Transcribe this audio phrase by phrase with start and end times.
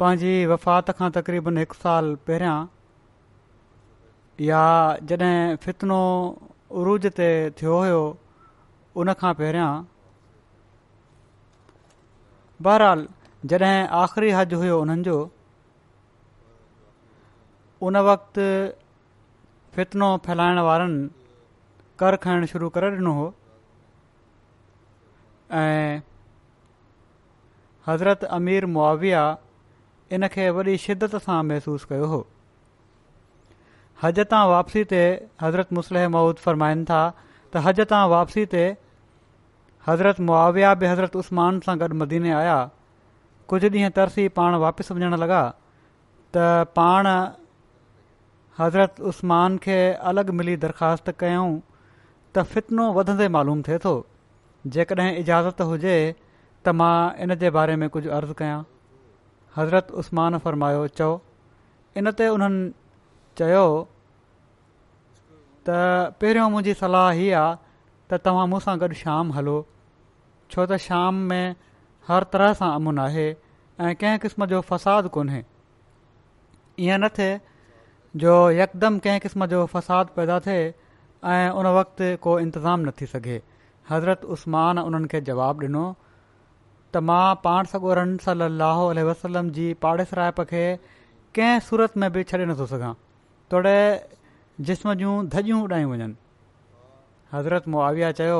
[0.00, 2.56] पंहिंजी वफ़ात खां तक़रीबन हिकु साल पहिरियां
[4.46, 4.64] या
[5.12, 6.00] जॾहिं फितनो
[6.80, 7.28] उरूज ते
[7.60, 8.00] थियो हुयो
[9.04, 9.68] उनखां पहिरियां
[12.68, 13.06] बहरहाल
[13.54, 15.14] जॾहिं आख़िरी हज हुयो उन्हनि जो
[17.88, 18.50] उन वक़्ति
[19.78, 21.08] फितनो फैलाइण वारनि
[22.04, 23.24] कर खाइणु शुरू करे ॾिनो हो
[25.64, 25.98] ऐं
[27.90, 29.24] हज़रत अमीर मुआविया
[30.14, 32.18] इन खे वॾी शिदत सां महिसूसु कयो हो
[34.02, 35.00] हज तां वापसी ते
[35.42, 38.60] हज़रत मुसलिह मऊद फरमाइनि था त हज तां वापसी ते
[39.88, 42.54] हज़रत मुआविया बि हज़रत उस्मान सां गॾु मदीने आया
[43.52, 45.40] कुझु ॾींहं तरसी पाण वापसि वञणु लॻा
[46.36, 46.46] त
[46.80, 47.08] पाण
[48.60, 49.78] हज़रत उस्मान खे
[50.12, 51.48] अलॻि मिली दरख़्वास्त कयूं
[52.36, 53.96] त फितनो वधंदे मालूम थिए थो
[54.78, 56.94] जेकॾहिं इजाज़त हुजे त मां
[57.26, 58.60] इन जे बारे में कुझु अर्ज़ु कयां
[59.56, 61.10] हज़रत عثمان फ़रमायो चओ
[61.96, 62.64] इन ते उन्हनि
[63.40, 63.64] चयो
[65.66, 65.76] त
[66.20, 67.56] पहिरियों मुंहिंजी सलाह हीअ आहे
[68.10, 69.56] त तव्हां मूं सां गॾु शाम हलो
[70.50, 71.56] छो त शाम में
[72.08, 77.32] हर तरह सां अमुन आहे ऐं कंहिं क़िस्म जो फ़सादु कोन्हे ईअं न थिए
[78.24, 80.64] जो यकदमि कंहिं क़िस्म जो फ़साद पैदा थिए
[81.36, 83.40] ऐं उन वक़्ति को इंतिज़ामु न थी सघे
[83.90, 85.84] हज़रत उस्मान उन्हनि खे जवाबु ॾिनो
[86.94, 88.46] त मां पाण सॻो रन सली
[89.04, 90.64] अलसलम जी पाड़ेसराइप खे
[91.38, 92.92] कंहिं सूरत में बि छॾे नथो सघां
[93.54, 93.78] तोड़े
[94.68, 96.08] जिस्म जूं धजियूं उॾायूं वञनि
[97.32, 98.38] हज़रत मुआविया चयो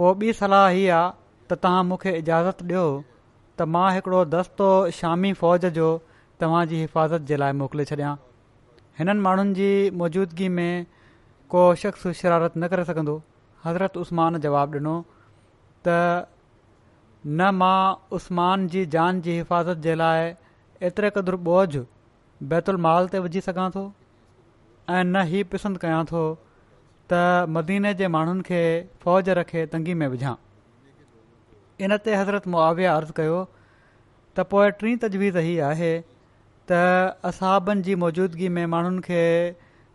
[0.00, 1.08] पोइ ॿी सलाह इहा आहे
[1.52, 4.68] त तव्हां मूंखे इजाज़त ॾियो त मां हिकिड़ो दस्तो
[5.00, 5.88] शामी फ़ौज जो
[6.40, 8.14] तव्हां हिफ़ाज़त जे लाइ मोकिले छॾिया
[9.00, 9.72] हिननि माण्हुनि जी
[10.04, 10.72] मौजूदगी में
[11.54, 13.20] को शख़्स शरारत न करे सघंदो
[13.66, 14.94] हज़रत उस्मान जवाबु ॾिनो
[15.88, 15.96] त
[17.26, 20.34] न मां उस्मान जी जान जी हिफ़ाज़त जे लाइ
[20.88, 21.78] एतिरे क़दुरु बोझ
[22.52, 23.82] बैतुल माल ते विझी सघां थो
[24.90, 26.22] ऐं न ई पसंदि कयां थो
[27.10, 27.20] त
[27.58, 28.60] मदीने जे माण्हुनि खे
[29.04, 30.32] फ़ौज रखे तंगी में विझां
[31.84, 33.38] इन ते हज़रत मुआविया अर्ज़ु कयो
[33.68, 35.92] त पोइ टीं तजवीज़ हीअ आहे
[36.72, 36.82] त
[37.32, 39.22] असहाबनि जी मौजूदगी में माण्हुनि खे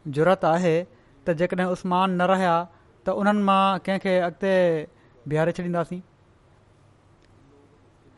[0.08, 4.58] ज़रूरत आहे त जेकॾहिं उस्मान न रहिया त उन्हनि मां कंहिंखे अॻिते
[5.32, 6.06] बीहारे छॾींदासीं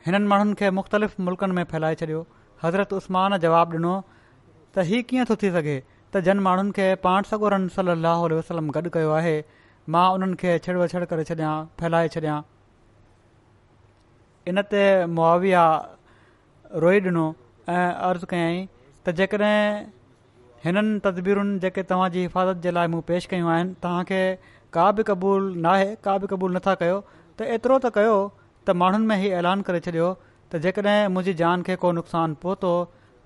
[0.05, 2.25] हिननि माण्हुनि खे मुख़्तलिफ़ मुल्कनि में फैलाए छॾियो
[2.63, 3.93] हज़रत उस्मान जवाबु ॾिनो
[4.75, 5.75] त हीउ कीअं थो थी सघे
[6.13, 7.95] त जन माण्हुनि खे पाण सगोरन सली
[8.37, 9.35] वसलम गॾु कयो आहे
[9.95, 12.35] मां उन्हनि खे छिड़ वछड़ करे छॾिया फैलाए छॾिया
[14.53, 14.83] इन ते
[15.19, 15.63] मुआविया
[16.85, 17.25] रोई ॾिनो
[17.75, 18.57] ऐं अर्ज़ु कयाई
[19.05, 19.61] त जेकॾहिं
[20.65, 24.03] हिननि तदबीरुनि जेके जी हिफ़ाज़त जे लाइ मूं पेश कयूं आहिनि तव्हां
[24.77, 26.97] का बि क़बूल नाहे का बि क़बूल नथा कयो
[27.39, 28.05] त एतिरो त
[28.67, 30.05] त माण्हुनि में हीउ ऐलान करे छॾियो
[30.51, 32.71] त जेकॾहिं मुंहिंजी जान खे को नुक़सान पहुतो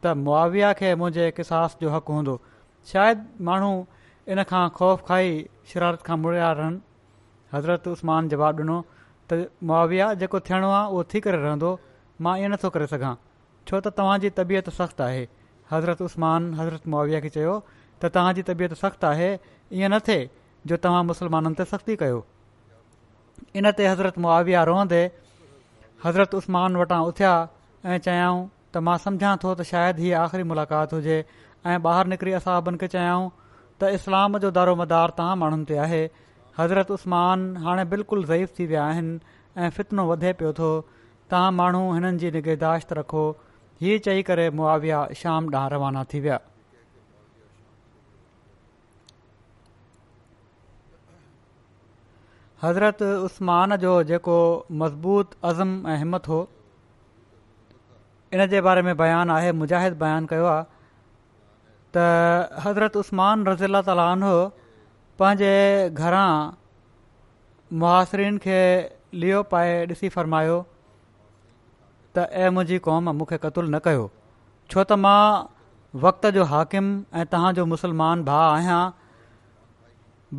[0.06, 2.34] त मुआविया खे मुंहिंजे किसास जो हक़ हूंदो
[2.92, 3.72] शायदि माण्हू
[4.36, 5.32] इन खां ख़ौफ़ खाई
[5.74, 6.82] शरारत खां मुड़िया रहनि
[7.54, 8.78] हज़रत उस्मान जवाबु ॾिनो
[9.34, 9.40] त
[9.72, 11.72] मुआविया जेको थियणो आहे उहो थी करे रहंदो
[12.28, 13.14] मां ईअं नथो करे सघां
[13.72, 15.24] छो त तव्हां तबियत सख़्तु आहे
[15.74, 20.30] हज़रत उस्मान हज़रत मुआविया खे चयो त तव्हां तबियत सख़्तु आहे ईअं न थिए
[20.74, 22.22] जो तव्हां मुसलमाननि ते सख़्ती कयो
[23.62, 25.02] इन ते हज़रत मुआविया रहंदे
[26.04, 27.32] हज़रत उस्मान वटां उथिया
[27.86, 28.40] ऐं चयाऊं
[28.76, 32.90] त मां समुझां थो त शायदि हीअ आख़िरी मुलाक़ात हुजे ऐं ॿाहिरि निकिरी असाबनि खे
[32.96, 36.02] चयाऊं त इस्लाम जो दारोमदार तव्हां माण्हुनि ते आहे
[36.62, 40.72] हज़रत उस्मान हाणे बिल्कुलु ज़ईफ़ थी विया आहिनि ऐं फितनो वधे पियो थो
[41.36, 43.26] तव्हां माण्हू हिननि जी निगहदाश्त रखो
[43.84, 46.42] हीअ चई करे मुआविया शाम ॾांहुं रवाना थी विया
[52.64, 54.36] हज़रत उस्मान जो जेको
[54.80, 56.40] मज़बूत अज़म ऐं हिमत हो
[58.34, 60.66] इन जे बारे में बयानु आहे मुजाहिद बयानु कयो आहे
[61.96, 64.26] त हज़रत उस्मान रज़ीला तालीन
[65.20, 65.50] पंहिंजे
[65.90, 66.28] घरां
[67.84, 68.60] मुहासरिन खे
[69.24, 70.58] लियो पाए ॾिसी फ़र्मायो
[72.18, 74.04] त ऐं मुंहिंजी क़ौम मूंखे क़तलु न कयो
[74.76, 75.24] छो त मां
[76.06, 78.80] वक़्त जो हाकिम ऐं तव्हांजो मुसलमान भाउ आहियां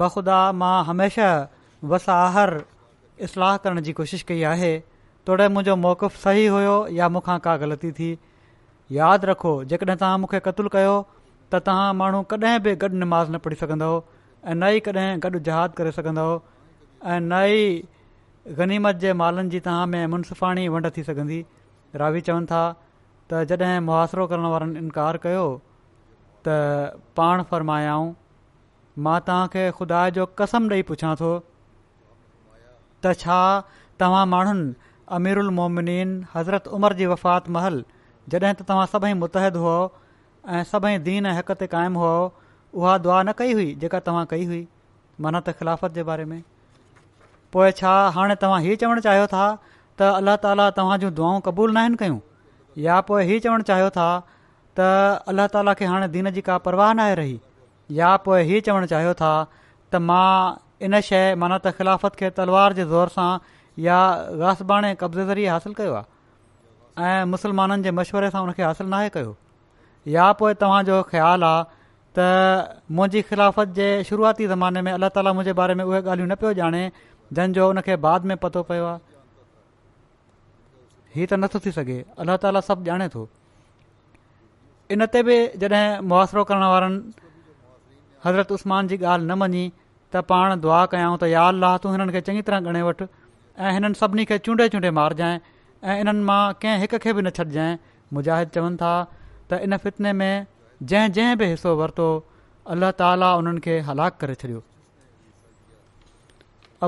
[0.02, 1.34] बख़ुदा मां हमेशह
[1.90, 2.50] वसाहर
[3.26, 4.68] इस्लाह करण जी कोशिशि कई आहे
[5.26, 8.10] तोड़े मुंहिंजो मौकफ सही हुयो या मूंखां का ग़लती थी
[8.98, 10.94] यादि रखो जेकॾहिं तव्हां मूंखे क़तलु कयो
[11.54, 13.98] त तव्हां माण्हू कॾहिं बि गॾु नमाज़ न पढ़ी सघंदव
[14.44, 16.30] ऐं न ई कॾहिं गॾु जहाद करे सघंदव
[17.04, 17.84] ऐं न ई
[18.62, 21.42] ग़नीमत जे मालनि जी तव्हां में मुनसिफाणी वंड थी सघंदी
[22.04, 22.62] रावी चवनि था
[23.30, 25.44] त जॾहिं मुआासिरो करण वारनि इनकार कयो
[26.48, 26.58] त
[27.20, 27.44] पाण
[29.04, 31.36] मां तव्हांखे ख़ुदा जो कसम ॾेई पुछां थो
[33.04, 33.38] त छा
[34.02, 34.68] तव्हां माण्हुनि
[35.16, 37.82] अमीरु उलमोमिन हज़रत उमर जी वफ़ात महल
[38.34, 39.76] जॾहिं त तव्हां सभई मुतहद हुओ
[40.54, 42.20] ऐं सभई दीन हक़ ते क़ाइमु हुओ
[42.80, 44.62] उहा दुआ न कई हुई जेका तव्हां कई हुई
[45.28, 46.38] त ख़िलाफ़त जे बारे में
[47.56, 51.76] पोइ छा हाणे तव्हां हीअ चवणु चाहियो था त अलाह ताला तव्हां जूं दुआऊं क़बूलु
[51.78, 52.18] न कयूं
[52.88, 54.08] या पोइ हीउ चवणु चाहियो था
[54.80, 57.36] त अल्ला ताला खे हाणे दीन जी का परवाह न रही
[58.02, 60.04] या पोइ चवणु चाहियो था त
[60.86, 63.30] इन शइ माना त ख़िलाफ़त खे तलवार जे ज़ोर सां
[63.78, 63.98] या
[64.42, 64.62] रास
[65.00, 69.32] कब्ज़े ज़रिए हासिलु कयो आहे ऐं मुस्लमाननि जे मशवरे सां उन हासिलु नाहे कयो
[70.14, 71.64] या पोइ तव्हांजो ख़्यालु आहे
[72.18, 76.34] त मुंहिंजी ख़िलाफ़त जे शुरूआती ज़माने में अलाह ताला मुंहिंजे बारे में उहे ॻाल्हियूं न
[76.40, 76.82] पियो ॼाणे
[77.32, 79.00] जंहिंजो उन खे बाद में पतो पियो आहे
[81.14, 83.24] हीउ त नथो थी सघे अलाह ताला सभु ॼाणे थो
[84.92, 86.98] इन ते बि जॾहिं मुआसिरो करण वारनि
[88.26, 89.64] हज़रत उस्मान जी ॻाल्हि न मञी
[90.12, 93.04] त पाण दुआ कयूं त यार लाह तूं हिननि खे चङी तरह ॻणे वठि
[93.66, 95.38] ऐं हिननि सभिनी खे चूंडे चूंडे मारजाइ
[95.90, 97.72] ऐं इन्हनि मां कंहिं हिक खे बि न छॾिजांइ
[98.18, 100.32] मुजाहिद चवनि था त इन फितने में
[100.92, 102.08] जंहिं जंहिं बि हिसो वरितो
[102.74, 104.60] अल्लाह ताला उन्हनि खे हलाकु करे छॾियो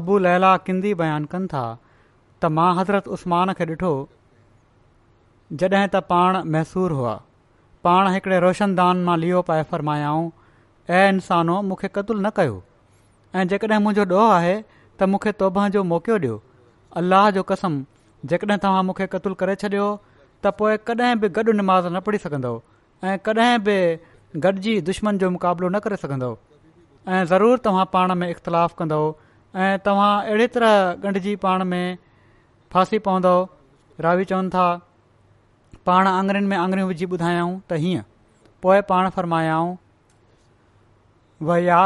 [0.00, 3.92] अबू लैला किंदी बयानु कनि था त मां हज़रत उस्मान खे ॾिठो
[5.64, 7.16] जॾहिं त पाण मैसूर हुआ
[7.90, 10.30] पाण हिकिड़े रोशनदान मां लियो पाए फरमायाऊं
[11.00, 12.56] ऐं इंसानो मूंखे क़तलु न कयो
[13.34, 14.54] ऐं जेकॾहिं मुंहिंजो ॾह आहे
[14.98, 15.32] त मूंखे
[15.76, 16.34] जो मौक़ो ॾियो
[16.98, 17.82] अल्लाह जो कसम
[18.32, 19.86] जेकॾहिं तव्हां मूंखे क़तलु करे छॾियो
[20.44, 22.52] त पोइ कॾहिं बि गॾु निमाज़ न पढ़ी सघंदो
[23.04, 23.76] ऐं कॾहिं बि
[24.46, 26.30] गॾिजी दुश्मन जो मुक़ाबिलो न करे सघंदो
[27.08, 29.00] ऐं ज़रूरु तव्हां पाण में इख़्तिलाफ़ु कंदो
[29.64, 31.98] ऐं तव्हां अहिड़ी तरह ॻंढिजी पाण में
[32.74, 33.46] फासी पवंदव
[34.08, 34.68] रावी चवनि था
[35.86, 38.06] पाण आङुरियुनि में आङुरियूं विझी ॿुधायऊं त हीअं
[38.62, 39.76] पोइ पाण
[41.48, 41.78] व या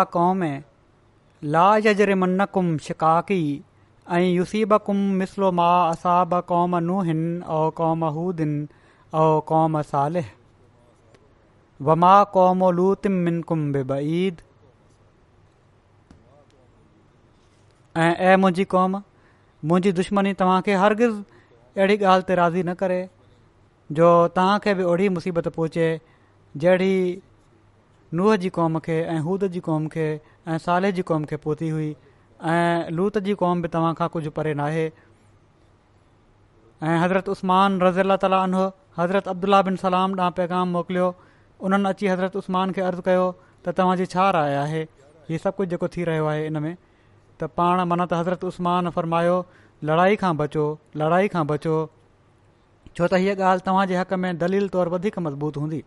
[1.44, 3.40] ला जजर मुन कुम शिकी
[4.12, 8.54] ऐं यूसीब कुम मिसलो मा असा बौम नून ओ कौम हू दिन
[9.14, 10.24] ओ कौम साल ऐं
[18.00, 18.92] ऐ मुंहिंजी क़ौम
[19.68, 21.14] मुंहिंजी दुश्मनी तव्हांखे हरगिज़
[21.76, 22.98] अहिड़ी ॻाल्हि ते राज़ी न करे
[23.98, 25.86] जो तव्हांखे बि ओड़ी मुसीबत पहुचे
[26.64, 27.22] जहिड़ी
[28.14, 30.04] नूह जी क़ौम खे ऐं हूद जी क़ौम खे
[30.48, 31.88] ऐं साले जी क़ौम खे पोती हुई
[32.52, 38.62] ऐं लूत जी क़ौम बि तव्हां खां कुझु परे नाहे ऐं हज़रत उस्मान रज़ल्ला ताली
[39.00, 41.08] हज़रत अब्दुला बिन सलाम ॾांहुं पैगाम मोकिलियो
[41.68, 43.28] उन्हनि अची हज़रत उस्मान खे अर्ज़ु कयो
[43.66, 44.82] त तव्हांजी छा राय आहे
[45.28, 46.72] हीअ सभु कुझु जेको थी रहियो आहे इन में
[47.40, 49.36] त पाण माना त हज़रत उस्मान फ़रमायो
[49.92, 50.66] लड़ाई खां बचो
[51.04, 51.76] लड़ाई खां बचो
[52.96, 55.82] छो त हीअ ॻाल्हि तव्हांजे हक़ में दलील तौरु वधीक मज़बूत हूंदी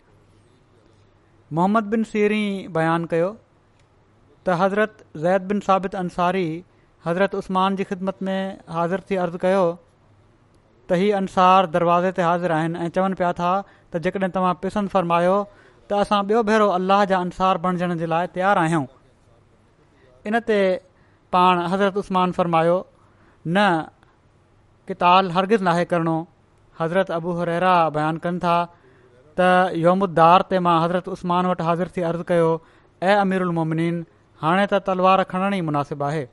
[1.58, 2.44] मोहम्मद बिन सीरी
[2.76, 6.44] बयानु कयो त हज़रत ज़ैद बिन साबित अंसारी
[7.08, 12.52] हज़रत उस्मान जी ख़िदमत में हाज़िर थी अर्ज़ु कयो त हीअ अंसार दरवाज़े ते हाज़िर
[12.60, 15.36] आहिनि ऐं चवनि पिया था त जेकॾहिं तव्हां पिसंदि फ़रमायो
[15.92, 18.86] त असां ॿियो भेरो अल्लाह जा अंसार बणिजण जे लाइ तयारु आहियूं
[20.32, 20.60] इन ते
[21.38, 22.80] पाण हज़रत उस्मान फ़रमायो
[23.48, 23.70] न
[24.92, 26.18] किताल हरगिज़ नाहे करणो
[26.82, 28.56] हज़रत अबू हरेरा बयानु कनि था
[29.40, 32.50] त योमदार ते मां हज़रत उस्मान वटि हाज़िर थी अर्ज़ु कयो
[33.08, 34.04] ऐं अमीर उलमोमिन
[34.42, 36.24] हाणे त तलवार खणण ई मुनासिबु आहे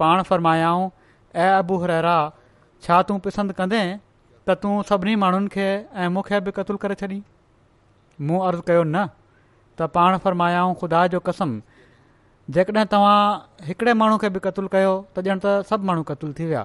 [0.00, 0.84] पाण फ़रमायाऊं
[1.44, 2.16] ऐं अबू हरा
[2.84, 7.18] छा तूं पसंदि कंदे त तूं सभिनी माण्हुनि खे ऐं मूंखे बि क़तलु करे छॾी
[8.28, 11.50] मूं अर्ज़ु कयो न त पाण फ़रमायाऊं ख़ुदा जो कसम
[12.56, 13.18] जेकॾहिं तव्हां
[13.68, 16.64] हिकिड़े माण्हू खे बि क़तलु कयो त ॼण त सभु माण्हू क़तलु थी विया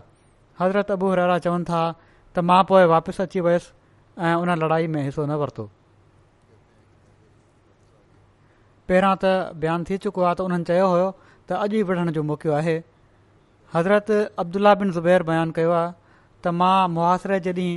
[0.61, 3.71] हज़रत अबू हरा चवनि था त मां पोइ वापसि अची वयुसि
[4.19, 5.63] ऐं उन लड़ाई में हिसो न वरितो
[8.89, 9.31] पहिरां त
[9.63, 11.07] बयानु थी चुको आहे त हुननि चयो हो
[11.47, 12.75] त अॼु ई विढ़ण जो मौक़ो आहे
[13.73, 14.11] हज़रत
[14.43, 17.75] अब्दुल्ला बिन ज़ुबैर बयानु कयो आहे त मां मुहारे जे ॾींहुं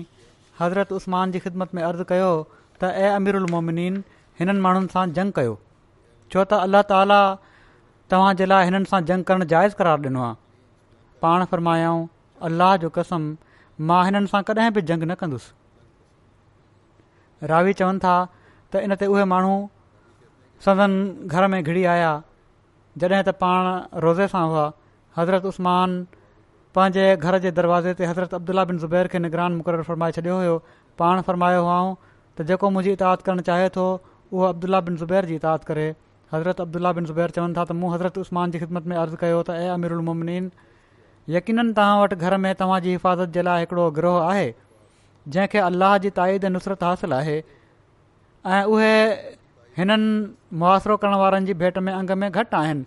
[0.60, 3.82] हज़रत उस्मान जी ख़िदमत में अर्ज़ु कयो त ऐं अमीर उलमोमिन
[4.42, 5.58] हिननि माण्हुनि सां जंग कयो
[6.32, 7.20] छो त अल्लाह ताला
[8.12, 10.42] तव्हां जे लाइ हिननि सां जंगु करणु जाइज़ करार ॾिनो आहे
[11.26, 12.06] पाण फ़र्मायाऊं
[12.50, 13.30] अलाह जो कसम
[13.92, 15.54] मां हिननि सां कॾहिं बि जंग न कंदुसि
[17.42, 18.16] रावी चवनि था
[18.72, 19.54] त इन ते उहे माण्हू
[20.64, 20.92] सदन
[21.30, 22.10] घर में घिरी आया
[22.98, 24.66] जॾहिं त पाण रोज़े सां हुआ
[25.18, 25.94] हज़रत उसमान
[26.74, 30.56] पंहिंजे घर जे दरवाज़े ते हज़रत अब्दुला बिन ज़ुबैर खे निगरान मुक़ररु फरमाए छॾियो हुयो
[30.98, 31.78] पाण फ़रमायो हुआ
[32.38, 33.86] त जेको मुंहिंजी इताद करणु चाहे थो
[34.32, 35.86] उहो अब्दुला बिन ज़ुबैर जी इताद करे
[36.34, 39.42] हज़रत अब्दुला बिन ज़ुबैर चवनि था त मूं हज़रत उस्तमान जी ख़िदमत में अर्ज़ु कयो
[39.48, 40.50] त ए अमिरनीन
[41.38, 44.46] यकीन तव्हां वटि घर में तव्हांजी हिफ़ाज़त जे लाइ हिकिड़ो ग्रोह आहे
[45.34, 47.34] जंहिंखे अलाह जी ताईद नुसरत हासिल आहे
[48.56, 48.92] ऐं उहे
[49.78, 50.10] हिननि
[50.62, 52.82] मुआासिरो करण वारनि जी भेट में अंग में घटि आहिनि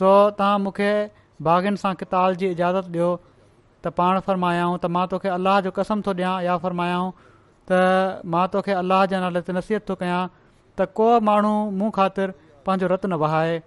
[0.00, 0.90] सो तव्हां मूंखे
[1.48, 3.08] भागियुनि सां किताब जी इजाज़त ॾियो
[3.84, 8.44] त पाण फ़रमायाऊं त मां तोखे अलाह जो कसम थो ॾियां या फ़र्मायाऊं त मां
[8.56, 12.34] तोखे अलाह जे नाले ते नसीहत थो कयां त को माण्हू मूं ख़ातिर
[12.66, 13.58] पंहिंजो रतु न बाए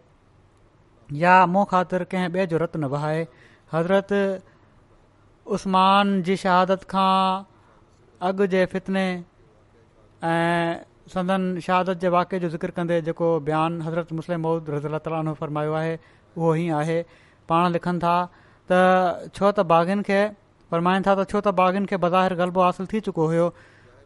[1.26, 3.22] या मूं ख़ातिर कंहिं ॿिए जो रतु न बाए
[3.76, 4.18] हज़रत
[5.58, 7.53] उस्मान जी शहादत खां
[8.28, 9.02] अॻु जे फितने
[10.28, 10.76] ऐं
[11.14, 15.34] संदन शहादत जे वाक़े जो ज़िक्र कंदे जेको बयानु हज़रत मुस्लिम महुूद रज़ी अला ताली
[15.40, 15.90] फरमायो आहे
[16.38, 16.96] उहो ई आहे
[17.52, 18.14] पाण लिखनि था
[18.72, 20.22] त छो त बाग़नि खे
[20.72, 23.52] फरमाइनि था त छो त बाग़नि खे बज़ाहिर ग़लबो हासिलु थी चुको हुयो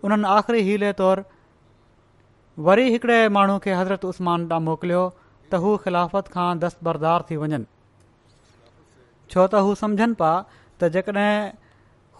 [0.09, 1.29] उन्हनि आख़िरी हीले तौरु
[2.71, 7.65] वरी हिकिड़े माण्हू खे हज़रत उस्मान उस्मानां मोकिलियो त हू ख़िलाफ़त खां दस्तबरदार थी वञनि
[9.31, 11.33] छो त हू समुझनि पिया त जेकॾहिं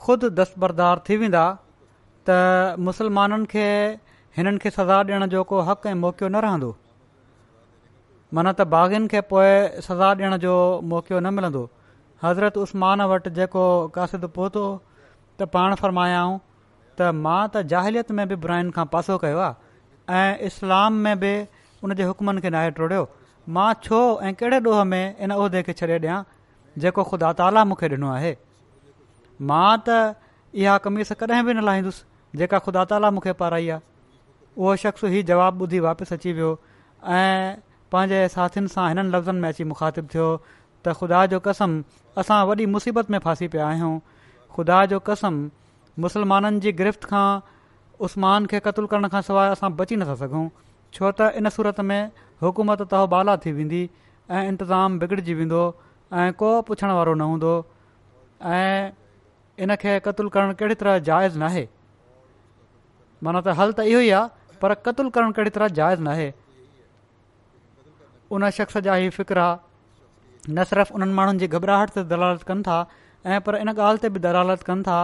[0.08, 1.46] ख़ुदि दस्तबरदार थी वेंदा
[2.28, 3.66] त मुसलमाननि खे
[4.38, 6.70] हिननि खे सज़ा ॾियण जो को हक़ ऐं मौक़ो न रहंदो
[8.38, 10.54] माना त बाग़ियुनि खे पोइ सज़ा ॾियण जो
[10.94, 11.64] मौक़ो न मिलंदो
[12.24, 13.64] हज़रत उस्मान वटि जेको
[14.00, 14.64] कासिद पहुतो
[15.40, 20.52] त पाण फरमायाऊं त मां त ज़ाहिलियत में बि बुराइनि खां पासो कयो आहे ऐं
[20.52, 21.32] इस्लाम में बि
[21.84, 23.08] उन जे हुकमनि खे नाहे टोड़ियो
[23.58, 26.20] मां छो ऐं कहिड़े ॾोह में इन उहिदे खे छॾे ॾियां
[26.86, 28.36] जेको ख़ुदा ताला मूंखे ॾिनो आहे
[29.52, 30.00] मां त
[30.64, 32.06] इहा कमीस कॾहिं बि न लाहींदुसि
[32.42, 33.82] जेका ख़ुदा ताला मूंखे पाराई आहे
[34.58, 36.52] उहो शख़्स हीउ जवाबु ॿुधी वापसि अची वियो
[37.20, 37.62] ऐं
[37.94, 40.28] पंहिंजे साथियुनि सां हिननि लफ़्ज़नि में अची मुखातिबु थियो
[40.86, 41.72] त ख़ुदा जो कसम
[42.24, 43.94] असां वॾी मुसीबत में फासी पिया आहियूं
[44.58, 45.40] ख़ुदा जो कसम
[46.06, 47.28] मुसलमाननि जी गिरफ़्त खां
[48.08, 50.46] उस्मान खे क़तलु करण खां सवाइ असां बची नथा सघूं
[50.98, 52.02] छो त इन सूरत में
[52.48, 55.64] हुकूमत तहो बाला थी वेंदी ऐं इंतिज़ाम बिगड़जी वेंदो
[56.20, 57.54] ऐं को पुछण वारो न हूंदो
[58.60, 58.94] ऐं
[59.66, 61.66] इन खे क़तलु करणु कहिड़ी तरह जाइज़ नाहे
[63.24, 66.28] माना त हल त इहो ई आहे पर क़तुलु करणु कहिड़ी तरह जाइज़ नाहे
[68.38, 69.58] उन शख़्स जा ई फ़िक्र आहे
[70.54, 72.78] न सिर्फ़ु उन्हनि माण्हुनि जी घबराहट ते दलालत कनि था
[73.26, 75.00] ऐं पर इन ॻाल्हि ते बि दलालत कनि था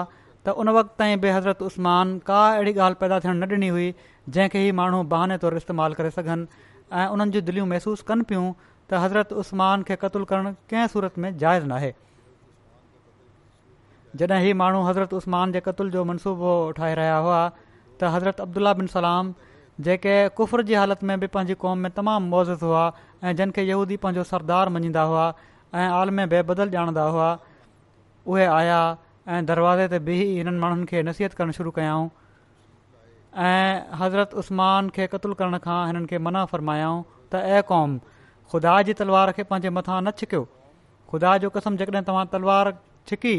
[0.46, 3.90] त उन वक़्त ताईं बि हज़रत उस्मान का अहिड़ी ॻाल्हि पैदा थियण न ॾिनी हुई
[4.30, 6.64] जंहिंखे ही माण्हू बहाने तौरु इस्तेमालु करे सघनि
[7.00, 8.46] ऐं उन्हनि जूं दिलियूं महसूसु कनि पियूं
[8.90, 11.92] त हज़रत उस्मान खे क़तुलु करणु कंहिं सूरत में जाइज़ नाहे
[14.24, 17.42] जॾहिं ही माण्हू हज़रत उस्मान जे क़तल जो मनसूबो ठाहे रहिया हुआ
[18.04, 19.34] त हज़रत अब्दुला बिन सलाम
[19.88, 22.84] जेके कुफर जी हालत में बि पंहिंजी क़ौम में तमामु मौज़िस हुआ
[23.24, 25.26] ऐं जिन खे यहूदी पंहिंजो सरदार मञीदा हुआ
[25.76, 27.28] ऐं आलमें बेबदल ॼाणदा हुआ
[28.34, 28.80] उहे आया
[29.36, 32.08] ऐं दरवाज़े ते बीह हिननि माण्हुनि खे नसीहत करणु शुरू कयाऊं
[33.50, 37.98] ऐं हज़रत उस्मान खे क़तुल करण खां हिननि खे मना फ़रमायाऊं त ऐं क़ौम
[38.56, 40.44] खुदा जी तलवार खे पंहिंजे मथां न छिकियो
[41.14, 42.74] ख़ुदा जो कसम जेकॾहिं तव्हां तलवार
[43.14, 43.36] छिकी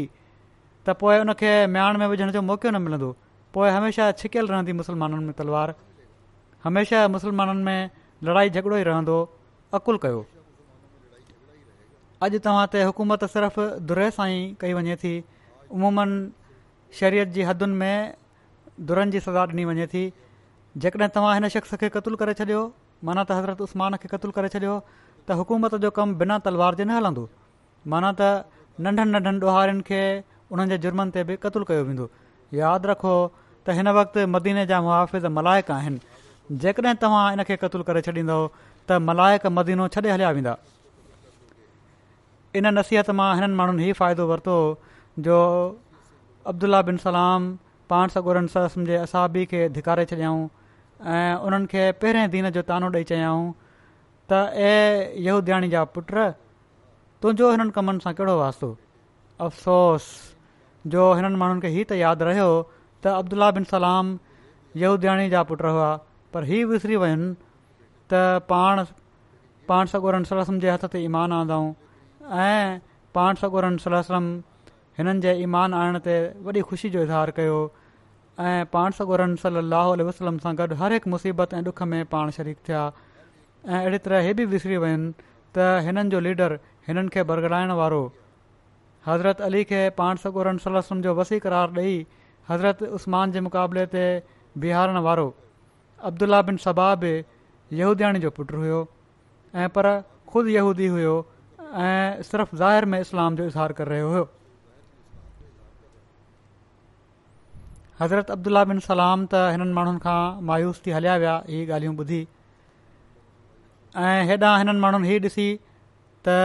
[0.85, 1.33] त पोइ उन
[1.77, 3.13] म्याण में विझण जो मौक़ो न मिलंदो
[3.55, 5.71] पोइ हमेशह छिकियल रहंदी मुस्लमाननि में तलवार
[6.63, 7.79] हमेशह मुस्लमाननि में
[8.29, 9.15] लड़ाई झगड़ो ई रहंदो
[9.77, 10.19] अकुलु कयो
[12.27, 15.13] अॼु तव्हां ते हुकूमत सिर्फ़ु दुरे सां ई कई वञे थी
[15.75, 16.17] उमूमनि
[16.99, 17.95] शरीयत जी हदुनि में
[18.89, 20.03] दुरनि जी सज़ा ॾिनी वञे थी
[20.83, 22.61] जेकॾहिं तव्हां हिन शख़्स खे क़तलु करे छॾियो
[23.09, 26.85] माना त हज़रत उस्मान खे क़तलु करे छॾियो त हुकूमत जो कमु बिना तलवार जे
[26.89, 27.25] न हलंदो
[27.95, 30.03] माना त नंढनि नंढनि ॾोहारियुनि खे
[30.51, 32.09] उन्हनि जे जुर्मनि ते बि क़तलु कयो वेंदो
[32.61, 33.13] यादि रखो
[33.65, 35.99] त हिन वक़्तु मदीने जा मुआफ़िज़ मलाइक आहिनि
[36.61, 38.41] जेकॾहिं तव्हां हिन खे क़तूल करे छॾींदव
[38.87, 40.53] त मलायक मदीनो छॾे हलिया वेंदा
[42.61, 44.57] इन नसीहत मां हिननि माण्हुनि हीउ फ़ाइदो वरितो
[45.25, 45.37] जो
[46.53, 47.41] अब्दुला बिन सलाम
[47.89, 50.43] पाण सॻोर ससे असाबी खे धिकारे छॾियाऊं
[51.17, 53.43] ऐं उन्हनि खे पहिरें दीन जो तानो ॾेई चयाऊं
[54.31, 56.13] त एहूद्याणी जा पुट
[57.25, 58.69] तुंहिंजो हिननि कमनि सां कहिड़ो वास्तो
[59.49, 60.05] अफ़सोस
[60.93, 62.47] जो हिननि माण्हुनि खे हीउ त यादि रहियो
[63.03, 64.15] त अब्दुला बिन सलाम
[64.83, 65.91] यूद्यानी जा पुट हुआ
[66.33, 67.21] पर हीअ विसरी वियूं
[68.13, 68.83] त पाण
[69.71, 71.73] पाण सगोरन सलम जे हथ ते ईमान आंदाऊं
[72.45, 72.75] ऐं
[73.19, 74.29] पान सगोरन सलम
[74.99, 77.57] हिननि जे ईमान आणण ते वॾी ख़ुशी जो इज़हार कयो
[78.49, 82.57] ऐं पाण सगोरम सलाहु वसलम सां गॾु हर हिकु मुसीबत ऐं ॾुख में पाण शरीक
[82.67, 87.23] थिया ऐं अहिड़ी तरह इहे बि विसरी वियूं आहिनि त हिननि जो लीडर हिननि खे
[87.31, 88.01] बरगड़ाइण वारो
[89.07, 91.95] हज़रत अली खे पाण सगोरन सलम जो वसी क़रार ॾेई
[92.49, 94.01] हज़रत उस्मान जे मुक़ाबले ते
[94.63, 95.27] बिहारण वारो
[96.09, 97.11] अब्दुला बिन सबा बि
[97.81, 98.81] यहूद्याणी जो पुटु हुयो
[99.61, 99.89] ऐं पर
[100.33, 101.13] ख़ुदि यहूदी हुयो
[101.85, 104.25] ऐं सिर्फ़ु ज़ाहिर में इस्लाम जो इज़हार करे रहियो हुयो
[108.01, 110.21] हज़रत अब्दुला बिन सलाम त हिननि माण्हुनि खां
[110.51, 112.21] मायूस थी हलिया विया इहे ॻाल्हियूं ॿुधी
[114.07, 115.47] ऐं हेॾां हिननि माण्हुनि हीअ ॾिसी
[116.27, 116.35] त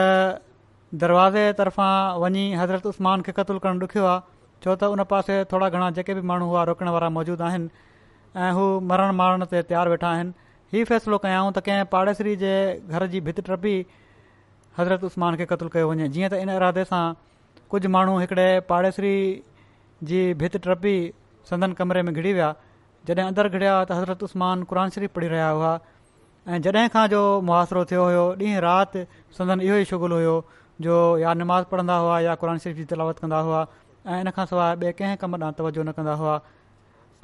[1.07, 4.30] दरवाज़े तरफ़ां वञी हज़रत उस्मान खे क़तलु करणु ॾुखियो आहे
[4.65, 7.69] छो त उन पासे थोरा घणा जेके बि माण्हू हुआ रोकण वारा मौजूदु आहिनि
[8.45, 10.33] ऐं हू मरण मारण ते तयारु वेठा आहिनि
[10.75, 12.53] हीउ फ़ैसिलो कयाऊं त कंहिं पाड़ेसरी जे
[12.97, 13.73] घर जी भित टपी
[14.81, 17.03] हज़रत उस्मान खे क़तलु कयो वञे जीअं त इन इरादे सां
[17.75, 19.15] कुझु माण्हू हिकिड़े पाड़ेसरी
[20.13, 20.95] जी भित टपी
[21.53, 22.53] संदन कमरे में घिड़ी विया
[23.09, 25.73] जॾहिं अंदरि घिड़िया त हज़रत उस्मान क़ुर शरीफ़ पढ़ी रहिया हुआ
[26.57, 29.05] ऐं जॾहिं खां जो मुआासिरो थियो हुयो ॾींहुं राति
[29.41, 30.37] संदन इहो ई शुगुल हुयो
[30.87, 33.67] जो या नमाज़ पढ़ंदा हुआ या क़ुर शरीफ़ जी तलावत कंदा हुआ
[34.09, 36.37] ऐं इन खां सवाइ ॿिए कंहिं कम ॾांहुं तवजो न कंदा हुआ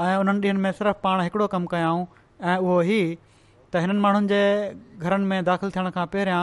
[0.01, 2.01] ऐं उन्हनि ॾींहनि में सिर्फ़ु पाण हिकिड़ो कमु कयाऊं
[2.45, 3.01] ऐं उहो ई
[3.73, 4.41] त हिननि माण्हुनि जे
[5.01, 6.43] घरनि में दाख़िल थियण खां पहिरियां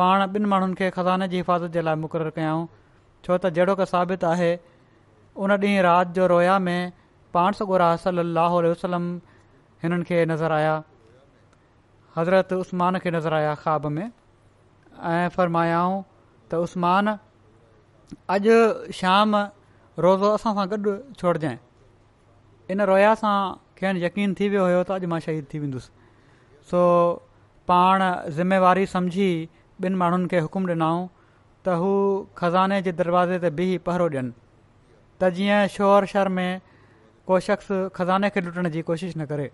[0.00, 2.62] पाण ॿिनि माण्हुनि खे खज़ाने जी हिफ़ाज़त जे लाइ मुक़ररु कयऊं
[3.28, 4.52] छो त जहिड़ो क साबित आहे
[5.44, 6.92] उन ॾींहुं राति जो रोया में
[7.38, 9.10] पाण सॻो राल वसलम
[9.84, 10.74] हिननि खे नज़र आया
[12.16, 16.02] हज़रत उस्मान खे नज़र आया ख़्वाब में ऐं फ़र्मायाऊं
[16.50, 18.56] त उस्मान अॼु
[19.02, 19.38] शाम
[20.04, 21.56] रोज़ो असां सां गॾु छोड़जांइ
[22.70, 23.34] इन रोया सां
[23.78, 26.08] खेनि यकीन थी वियो हुयो त अॼु मां शहीद थी वेंदुसि
[26.72, 26.80] सो
[27.72, 28.04] पाण
[28.40, 29.30] ज़िमेवारी समुझी
[29.86, 31.02] ॿिनि माण्हुनि खे हुकुम ॾिनाऊं
[31.64, 31.88] त हू
[32.44, 34.30] ख़ज़ाने जे दरवाज़े ते बीह पहिरों ॾियनि
[35.20, 36.50] त जीअं शोर शर में
[37.30, 37.68] को शख़्स
[38.00, 39.50] ख़ज़ाने खे लुटण जी कोशिशि न करे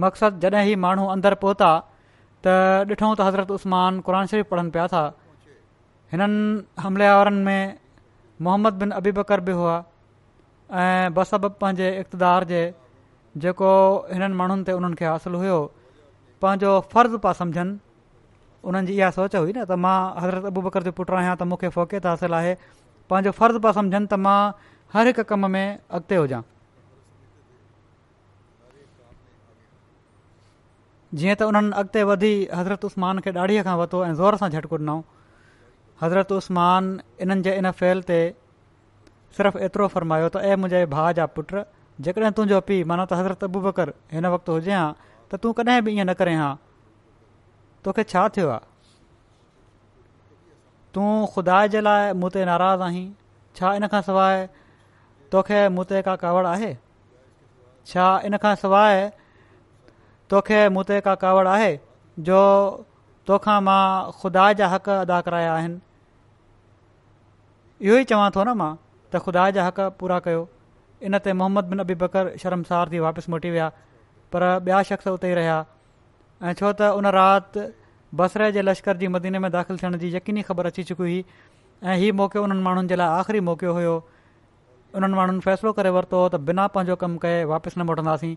[0.00, 1.70] मक़सदु जॾहिं ई माण्हू अंदरि पहुता
[2.44, 5.02] त ॾिठो त हज़रत उस्मान क़ान शरीफ़ पढ़नि पिया था
[6.12, 6.38] हिननि
[6.84, 7.74] हमले वारनि में
[8.42, 9.76] मोहम्मद बिन अबी बकर बि हुआ
[10.82, 12.40] ऐं बस बि पंहिंजे इक़्तदार
[13.42, 13.70] जेको
[14.12, 15.60] हिननि माण्हुनि ते उन्हनि खे हासिलु हुओ
[16.42, 17.78] पंहिंजो फ़र्ज़ पिया सम्झनि
[18.68, 21.42] उन्हनि जी इहा सोच हुई न त मां हज़रत अबू बकर जो पुटु आहियां त
[21.50, 22.52] मूंखे फ़ोकित हासिलु आहे
[23.10, 24.40] पंहिंजो फ़र्ज़ु पिया सम्झनि त मां
[24.96, 26.42] हर हिक कम में अॻिते हुजां
[31.20, 34.76] जीअं त उन्हनि अॻिते वधी हज़रत उस्मान खे ॾाढीअ खां वरितो ऐं ज़ोर सां झटको
[34.80, 34.96] ॾिनो
[36.02, 36.88] हज़रत उस्मान
[37.26, 38.20] इन्हनि जे इन फैल ते
[39.36, 41.52] सिर्फ़ु एतिरो फरमायो त ऐ मुंहिंजे भाउ जा पुट
[42.08, 44.88] जेकॾहिं तुंहिंजो पीउ माना त हज़रत अबू बकरु वक़्तु हुजे हा
[45.28, 46.50] त तूं कॾहिं बि ईअं न करें हां
[47.84, 48.66] तोखे छा थियो आहे
[50.96, 53.04] तूं ख़ुदा जे लाइ मूं नाराज़ आहीं
[53.60, 54.44] छा इन खां सवाइ
[55.32, 56.72] तोखे मूं ते का कावड़ आहे
[57.92, 58.56] छा इन खां
[60.32, 61.72] तोखे मूं ते का कावड़ आहे
[62.26, 62.36] जो
[63.30, 63.80] तोखां मां
[64.20, 65.80] ख़ुदा जा हक़ अदा कराया आहिनि
[67.88, 70.40] इहो ई चवां थो न मां त ख़ुदा जा हक़ पूरा कयो
[71.10, 73.68] इन ते मोहम्मद बिन अबी बकर शर्मसार थी वापसि मोटी विया
[74.34, 75.58] पर ॿिया शख़्स उते ई रहिया
[76.42, 77.66] ऐं छो त उन राति
[78.22, 81.98] बसर जे लश्कर जी मदीने में दाख़िल थियण जी यकीनी ख़बर अची चुकी हुई ऐं
[82.04, 86.42] हीउ मौक़ो उन्हनि माण्हुनि जे लाइ आख़िरी मौको हुयो उन्हनि माण्हुनि फ़ैसिलो करे वरितो त
[86.50, 88.34] बिना पंहिंजो कमु कए वापसि न मोटंदासीं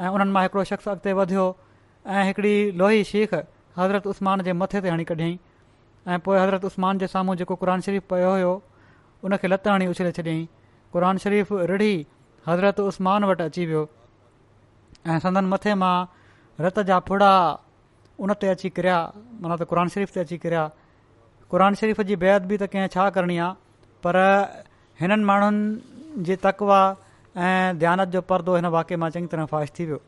[0.00, 1.44] ऐं उन्हनि मां हिकिड़ो शख़्स अॻिते वधियो
[2.06, 3.32] ऐं हिकिड़ी लोही शीख
[3.78, 5.36] हज़रत उस्मान जे मथे ते हणी कढियईं
[6.12, 8.52] ऐं पोइ हज़रत उस्मान जे साम्हूं जेको क़ुर शरीफ़ पियो हुयो
[9.24, 10.44] उन लत हणी उछले छॾियईं
[10.92, 11.94] क़ुन शरीफ़ रिढ़ी
[12.48, 13.82] हज़रत उस्मान वटि अची वियो
[15.06, 15.96] ऐं संदन मथे मां
[16.64, 17.32] रत जा फुड़ा
[18.24, 18.98] उन ते अची किरिया
[19.42, 20.64] माना त शरीफ़ ते अची किरिया
[21.50, 23.54] क़रान शरीफ़ जी बेद त कंहिं छा करणी आहे
[24.04, 24.18] पर
[25.00, 26.78] हिननि माण्हुनि जी तकवा
[27.36, 30.00] ऐं ध्यानत जो परदो हिन वाके मां चङी तरह फ़ाइश थी वियो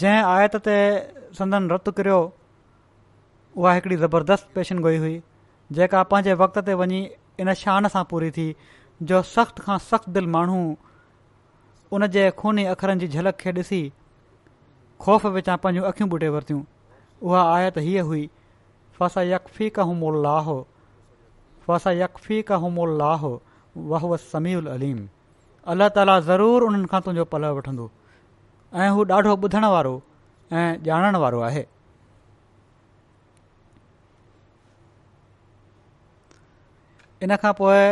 [0.00, 0.76] जंहिं आयत ते
[1.38, 2.16] संदन रतु करियो
[3.56, 5.20] उहा हिकिड़ी ज़बरदस्त पेशन गोई हुई
[5.78, 7.02] जेका पंहिंजे वक़्त ते वञी
[7.40, 8.46] इन शान सां पूरी थी
[9.12, 10.58] जो सख़्त खां सख़्तु दिलि माण्हू
[11.98, 13.82] उन जे खूनी अख़रनि जी झलक खे ॾिसी
[15.02, 16.62] ख़ौफ़ विचां पंहिंजूं अखियूं बुटे वरतियूं
[17.22, 18.28] उहा आयत हीअ हुई
[18.98, 20.58] फसा यकफ़ी कमोल लाहो
[21.68, 23.40] फसा यकफ़ी कमोल लाहो
[23.76, 24.98] वह वस समी उललीम
[25.72, 27.84] अलाह ताला ज़रूर उन्हनि खां तुंहिंजो पलउ वठंदो
[28.74, 29.92] ऐं हू ॾाढो ॿुधण वारो
[30.52, 31.62] ऐं ॼाणण वारो आहे
[37.22, 37.82] इनखां पोइ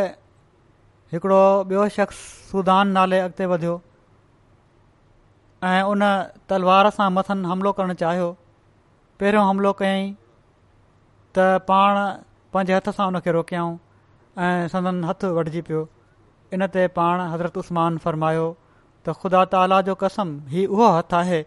[1.97, 2.19] शख़्स
[2.51, 3.75] सुदान नाले अॻिते वधियो
[5.91, 6.01] उन
[6.49, 8.29] तलवार सां मथनि हमिलो करणु चाहियो
[9.19, 10.07] पहिरियों हमिलो कयईं
[11.35, 11.37] त
[11.71, 11.91] पाण
[12.53, 13.73] पंहिंजे हथ सां उनखे रोकयाऊं
[14.41, 15.87] ऐं संदन हथु वढिजी पियो
[16.53, 18.45] इन ते पाण हज़रत उस्मान फ़रमायो
[19.05, 21.39] त ख़ुदा ताला जो कसम हीउ उहो हथु आहे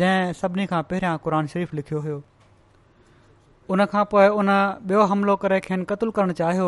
[0.00, 2.18] जंहिं सभिनी खां पहिरियां क़ुर शरीफ़ लिखियो हुयो
[3.74, 6.66] उन खां पोइ उन ॿियो हमिलो करे खेनि क़तूल करणु चाहियो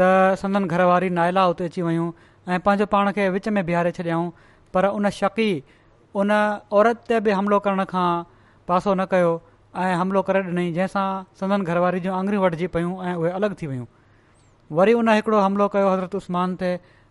[0.00, 0.08] त
[0.44, 2.10] संदन घरवारी नायला उते अची वियूं
[2.52, 4.28] ऐं पंहिंजो पाण खे विच में बिहारे छॾियाऊं
[4.74, 5.50] पर उन शकी
[6.24, 6.32] उन
[6.80, 8.06] औरत ते बि हमिलो करण खां
[8.68, 9.32] पासो न कयो
[9.76, 11.06] ऐं हमिलो करे ॾिनई जंहिंसां
[11.40, 13.86] संदन घरवारी जूं आङुरियूं वढिजी पियूं ऐं उहे अलॻि थी वियूं
[14.78, 16.68] वरी उन हिकिड़ो हमिलो कयो हज़रत उस्मान ते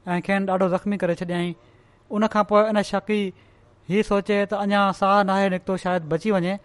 [0.08, 1.54] ऐं खेनि ॾाढो ज़ख़्मी करे छॾियईं
[2.16, 3.22] उन खां पोइ इन शकी
[3.90, 6.56] हीउ सोचे त अञा साह नाहे निकितो शायदि बची वञे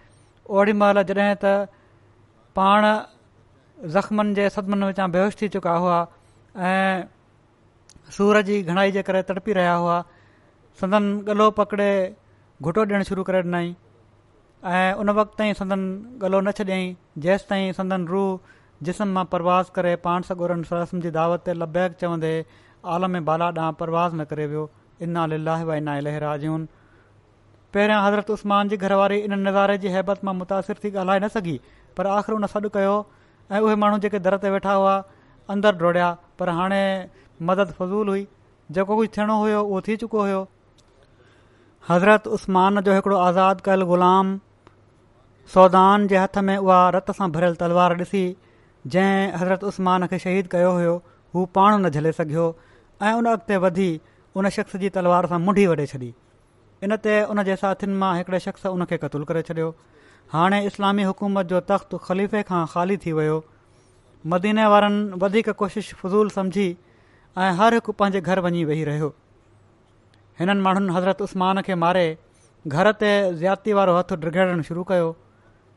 [0.56, 1.50] ओड़ी महिल जॾहिं त
[2.58, 2.80] पाण
[3.96, 5.98] ज़ख़्मनि जे सदमनि विचां बेहोश थी चुका हुआ
[6.70, 7.04] ऐं
[8.18, 9.98] सूर जी घणाई जे करे तड़पी रहिया हुआ
[10.84, 11.90] संदन गलो पकिड़े
[12.62, 13.74] घुटो ॾियणु शुरू करे ॾिनई
[14.78, 15.86] ऐं उन वक़्तु ताईं संदन
[16.22, 21.10] गलो न छॾियईं जेसि ताईं संदन रूह जिस्म मां परवाज़ करे पाण सगोरन सरसुनि जी
[21.16, 22.30] दावत ते लबैक चवंदे
[22.94, 24.64] आलम बाला ॾांहुं परवाज़ न करे वियो
[25.08, 25.34] इनाल
[25.64, 26.66] व इना लहरा जून
[27.74, 31.58] पहिरियां हज़रत उस्मान जी घरवारी इन नज़ारे जी हैबत मां मुतासिर थी ॻाल्हाए न सघी
[31.96, 32.96] पर आख़िर उन सॾु कयो
[33.52, 34.94] ऐं उहे माण्हू जेके दर ते वेठा हुआ
[35.56, 36.82] अंदरि दौड़िया पर हाणे
[37.50, 38.26] मदद फज़ूल हुई
[38.76, 40.42] जेको कुझु थियणो हुयो उहो थी चुको हुयो
[41.88, 44.30] हज़रत उस्मान जो हिकिड़ो आज़ादु कयलु ग़ुलाम
[45.54, 48.24] सौदान जे हथ में उहा रत सां भरियल तलवार ॾिसी
[48.86, 50.94] जंहिं हज़रत उस्मान खे शहीद कयो हुयो
[51.34, 52.42] हू पाण न झले सघियो
[53.02, 53.88] ऐं उन अॻिते वधी
[54.36, 56.12] उन शख़्स जी तलवार सां मुंडी वढे छॾी
[56.84, 59.70] इन ते उन जे साथियुनि मां हिकिड़े शख़्स उन खे क़तूल करे छॾियो
[60.34, 63.40] हाणे इस्लामी हुकूमत जो तख़्त ख़लीफ़े खां ख़ाली थी वियो
[64.36, 66.68] मदीने वारनि वधीक कोशिश फ़ज़ूल सम्झी
[67.44, 69.12] ऐं हर हिकु पंहिंजे घर वञी वेही रहियो
[70.40, 72.06] हिननि माण्हुनि हज़रत उस्मान खे मारे
[72.68, 75.10] घर ते ज़्याती वारो हथु डिगिड़णु शुरु कयो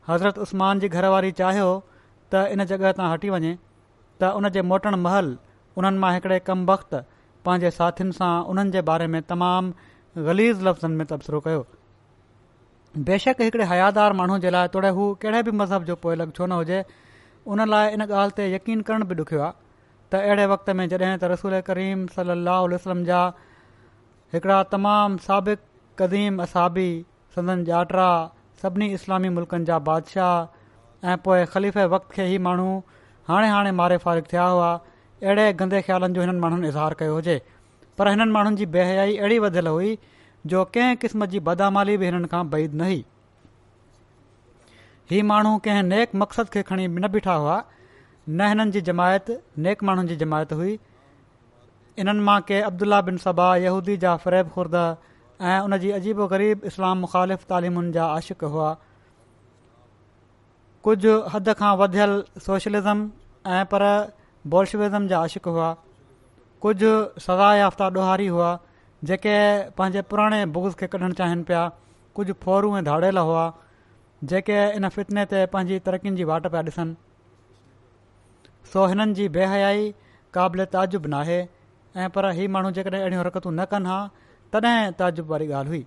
[0.08, 1.68] हज़रत उस्मान जी घरवारी चाहियो
[2.34, 5.28] त इन जॻहि तां हटी वञे त उन जे मोटण महल
[5.80, 6.94] उन्हनि मां हिकड़े कम वक़्त
[7.48, 11.62] पंहिंजे साथियुनि सां उन्हनि जे बारे में तमामु गलीज़ लफ़्ज़नि में तबसरो कयो
[13.10, 16.46] बेशक हिकिड़े हयादार माण्हू जे लाइ तोड़े हू कहिड़े बि मज़हब जो पोइ अलॻि छो
[16.50, 16.84] न हुजे
[17.56, 19.52] उन लाइ इन ॻाल्हि ते यकीन करण बि ॾुखियो आहे
[20.12, 23.22] त अहिड़े वक़्त में जॾहिं त रसूल करीम सलाहु आसलम जा
[24.36, 25.66] हिकड़ा तमामु साबिक़ु
[26.04, 26.88] क़दीम असाबी
[27.38, 28.08] सदन जाटरा
[28.64, 30.34] सभिनी इस्लामी मुल्कनि जा बादशाह
[31.04, 32.70] ऐं पोए ख़लीफ़ वक़्तु खे ई माण्हू
[33.28, 34.70] हाणे हाणे मारे फ़ारिग थिया हुआ
[35.22, 37.40] अहिड़े गंदे ख़्यालनि जो हिननि माण्हुनि इज़हार कयो हुजे
[37.98, 39.96] पर हिननि माण्हुनि जी बेहयाई अहिड़ी वधियलु हुई
[40.52, 42.98] जो कंहिं क़िस्म जी बदामाली बि हिननि खां बहद न हुई
[45.10, 47.62] इहा माण्हू कंहिं नेक मक़्सद खे खणी न बीठा हुआ
[48.28, 49.30] न हिननि जी जमायत
[49.68, 50.78] नेक माण्हुनि जी जमायत हुई
[52.02, 54.76] हिननि मां के अब्दुला बिन सबा यहूदी जा फरेब ख़ुर्द
[55.52, 58.76] ऐं उन जी अजीबो ग़रीब इस्लाम मुख़ालिफ़ तालीमुनि जा आशिक़ हुआ
[60.84, 62.12] कुझु हद खां वधियल
[62.44, 62.98] सोशलिज़म
[63.54, 63.82] ऐं पर
[64.52, 65.70] बोल्शविज़म जा आशिक़ हुआ
[66.62, 66.92] कुझु
[67.26, 68.50] सज़ा याफ़्ता ॾोहारी हुआ
[69.10, 69.34] जेके
[69.78, 71.64] पंहिंजे पुराणे बुग खे कढणु चाहिनि पिया
[72.14, 73.44] कुझु फोरू ऐं धाड़ियल हुआ
[74.30, 76.96] जेके इन फितने ते पंहिंजी तरक़ीनि जी वाट पिया ॾिसनि
[78.72, 79.90] सो हिननि जी बेहयाई
[80.38, 81.40] क़ाबिल ताजुबु नाहे
[82.02, 84.00] ऐं पर हीउ माण्हू जेकॾहिं अहिड़ियूं हरकतूं न कनि हा
[84.56, 85.86] तॾहिं ताजुब वारी ॻाल्हि हुई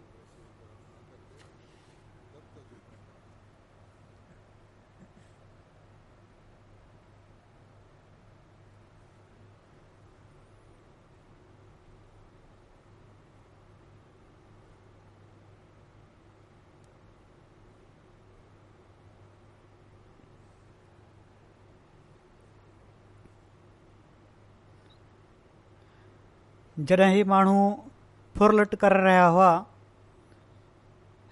[26.89, 27.57] जॾहिं ही माण्हू
[28.37, 29.49] फुरलट करे रहिया हुआ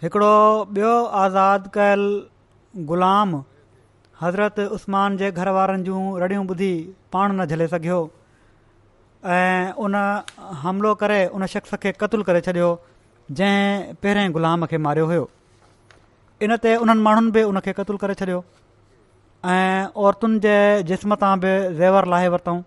[0.03, 0.33] हिकिड़ो
[0.75, 2.01] ॿियो आज़ादु कयल
[2.91, 3.29] ग़ुलाम
[4.21, 6.73] हज़रत उस्मान जे घर वारनि जूं रड़ियूं ॿुधी
[7.13, 7.99] पाण न झले सघियो
[9.37, 9.95] ऐं उन
[10.61, 12.69] हमिलो करे उन शख़्स खे क़तुलु करे छॾियो
[13.41, 15.23] जंहिं पहिरें ग़ुलाम खे मारियो हुयो
[16.47, 18.39] इन ते उन्हनि माण्हुनि बि उन खे करे छॾियो
[19.57, 20.57] ऐं औरतुनि जे
[20.93, 22.61] जिस्म तां बि ज़ेवर लाहे वरितऊं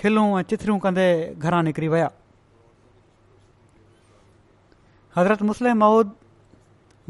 [0.00, 1.06] खिलूं ऐं चिथरियूं कंदे
[1.46, 2.04] घरां निकिरी विया
[5.16, 6.12] हज़रत मुस्लिम माउद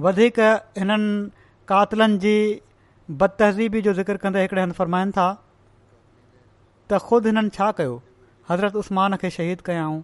[0.07, 0.39] वधीक
[0.79, 1.11] हिननि
[1.73, 2.33] कातिलनि जी
[3.21, 7.93] बदतज़ीबी जो ज़िक्र कंदे हिकिड़े हंधु फ़रमाइनि था त ख़ुदि हिननि छा कयो
[8.51, 10.01] हज़रत उस्मान खे शहीद कयाऊं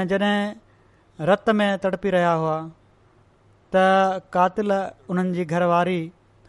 [0.00, 0.34] ऐं जॾहिं
[1.30, 2.58] रत में तड़पी रहिया हुआ
[3.76, 3.86] त
[4.36, 4.76] कातिल
[5.12, 6.00] हुननि घरवारी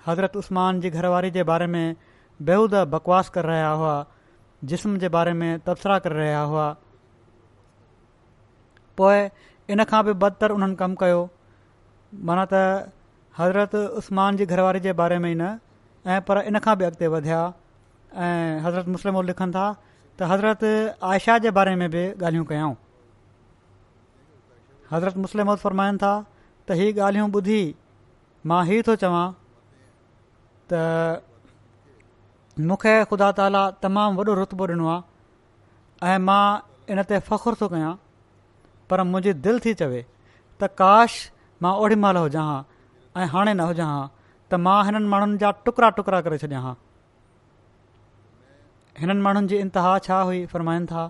[0.09, 1.83] हज़रत उस्मान जी घरवारी जे बारे में
[2.51, 3.95] बेहूद बकवास करे रहिया हुआ
[4.69, 6.65] जिस्म जे बारे में तब्सरा करे रहिया हुआ
[8.97, 9.29] पोइ
[9.73, 11.19] इन खां बि बदतर उन्हनि कमु कयो
[12.29, 12.61] माना त
[13.39, 17.07] हज़रत उस्मान जी घरवारी जे बारे में ई न ऐं पर इन खां बि अॻिते
[17.17, 17.41] वधिया
[18.27, 20.65] ऐं हज़रत मुसलिमौल लिखनि था त हज़रत
[21.13, 22.73] आयशा जे बारे में बि ॻाल्हियूं कयूं
[24.93, 27.59] हज़रत मुसलिमौल फरमाइनि था त हीअ ॻाल्हियूं ॿुधी
[28.53, 29.25] मां ई थो चवां
[30.73, 30.85] त
[32.59, 36.43] मूंखे ख़ुदा ताला तमामु वॾो रुतबो ॾिनो आहे ऐं मां
[36.91, 37.93] इन ते फ़खुरु थो कयां
[38.89, 40.03] पर मुंहिंजी दिलि थी चवे
[40.55, 41.11] त काश
[41.63, 42.61] मां ओॾी महिल हुजां हां
[43.21, 44.05] ऐं हाणे न हुजां हां
[44.47, 46.73] त मां हिननि माण्हुनि जा टुकड़ा टुकड़ा करे छॾियां हां
[49.03, 51.03] हिननि माण्हुनि जी इंतिहा छा हुई फरमाइनि था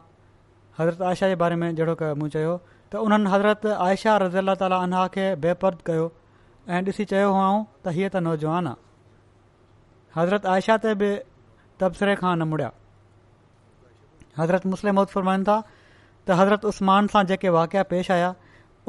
[0.82, 2.58] हज़रत आयशा जे बारे में जहिड़ो कयो मूं चयो
[2.90, 6.10] त उन्हनि हज़रत आयशा रज़ी अला ताली खे बेपर्द कयो
[6.74, 7.48] ऐं ॾिसी चयो हुआ
[7.86, 8.74] त हीअ त नौजवान
[10.20, 11.14] हज़रत आयशा ते बि
[11.80, 12.70] तबसरे खां न मुड़िया
[14.40, 18.30] हज़रत मुस्लिम महत था त हज़रत उस्मान सां जेके वाक़िया पेश आया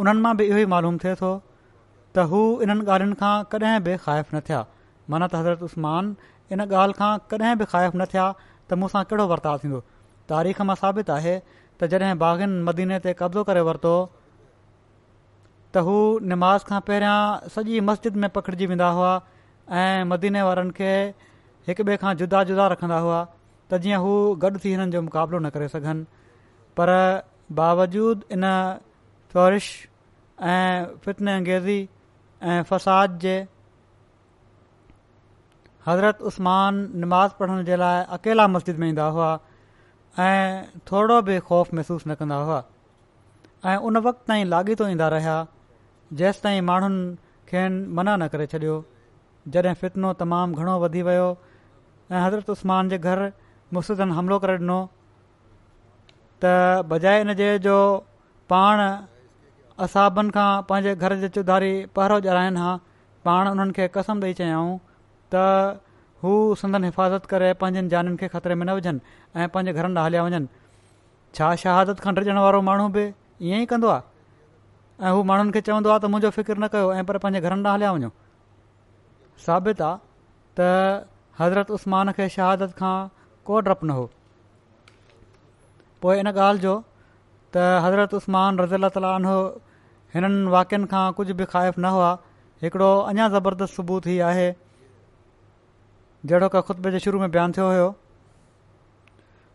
[0.05, 3.99] उन्हनि मां बि इहो ई मालूम थिए थो त हू इन्हनि ॻाल्हियुनि खां कॾहिं बि
[4.11, 4.61] न थिया
[5.15, 6.15] माना त हज़रत उस्मान
[6.57, 9.83] इन ॻाल्हि खां कॾहिं बि न थिया त मूं कहिड़ो वर्ताव थींदो
[10.35, 13.95] तारीख़ मां साबित आहे त जॾहिं बाग़िन मदीने ते कब्ज़ो करे वरितो
[15.75, 15.99] त हू
[16.35, 19.15] नमाज़ खां पहिरियां सॼी मस्जिद में पखिड़िजी वेंदा हुआ
[19.83, 20.43] ऐं मदीने
[21.69, 24.11] हिक ॿिए खां जुदा जुदा रखंदा हुआ त जीअं हू
[24.43, 26.03] गॾु थी हिननि जो मुक़ाबिलो न करे सघनि
[26.81, 26.91] पर
[27.61, 28.45] बावजूद इन
[29.33, 29.71] फ्वरिश
[30.53, 31.79] ऐं अंगेज़ी
[32.43, 33.35] ऐं फ़साद जे
[35.89, 39.29] हज़रत उस्मान निमाज़ पढ़ण जे लाइ अकेला मस्जिद में ईंदा हुआ
[40.27, 42.61] ऐं थोरो बि ख़ौफ़ महसूसु न कंदा हुआ
[43.73, 45.37] ऐं उन वक़्त ताईं लाॻीतो ईंदा रहिया
[46.21, 47.05] जेंसि ताईं माण्हुनि
[47.51, 48.77] खेनि मना न करे छॾियो
[49.57, 51.29] जॾहिं फितनो तमामु घणो वधी वियो
[52.13, 53.19] ऐं हज़रत उस्मान जे घर
[53.75, 54.79] मुसिदनि हमिलो करे ॾिनो
[56.43, 57.75] त बजाए इन जे जो
[58.53, 58.83] पाण
[59.87, 62.75] असाबनि खां पंहिंजे घर जे चौधारी पहिरों जराइनि हा
[63.27, 64.77] पाण उन्हनि खे कसम ॾेई चयाऊं
[65.35, 65.81] त
[66.23, 69.01] हू संदन हिफ़ाज़त करे पंहिंजनि जाननि खे ख़तरे में न विझनि
[69.41, 70.49] ऐं पंहिंजे घरनि ॾांहुं हलिया वञनि
[71.41, 73.07] छा शहादत खंडु रिजण वारो माण्हू बि
[73.51, 76.93] ईअं ई कंदो आहे ऐं हू माण्हुनि खे चवंदो आहे त मुंहिंजो फ़िकिर न कयो
[77.01, 78.11] ऐं पर पंहिंजे घरनि ॾांहुं हलिया वञो
[79.49, 79.95] साबित आहे
[80.61, 80.73] त
[81.41, 82.95] हज़रत उस्तमान खे शहादत खां
[83.49, 84.05] को डपु न हो
[86.03, 86.75] पोइ इन ॻाल्हि जो
[87.57, 89.35] त हज़रत उसमान रज़ तालीनो
[90.15, 92.11] हिननि वाक्यनि खां कुझु बि ख़ाइफ़ु न हुआ
[92.65, 94.49] हिकिड़ो अञा ज़बरदस्त सबूत ई आहे
[96.31, 97.89] जहिड़ो का ख़ुतब जे शुरू में बयानु थियो हुयो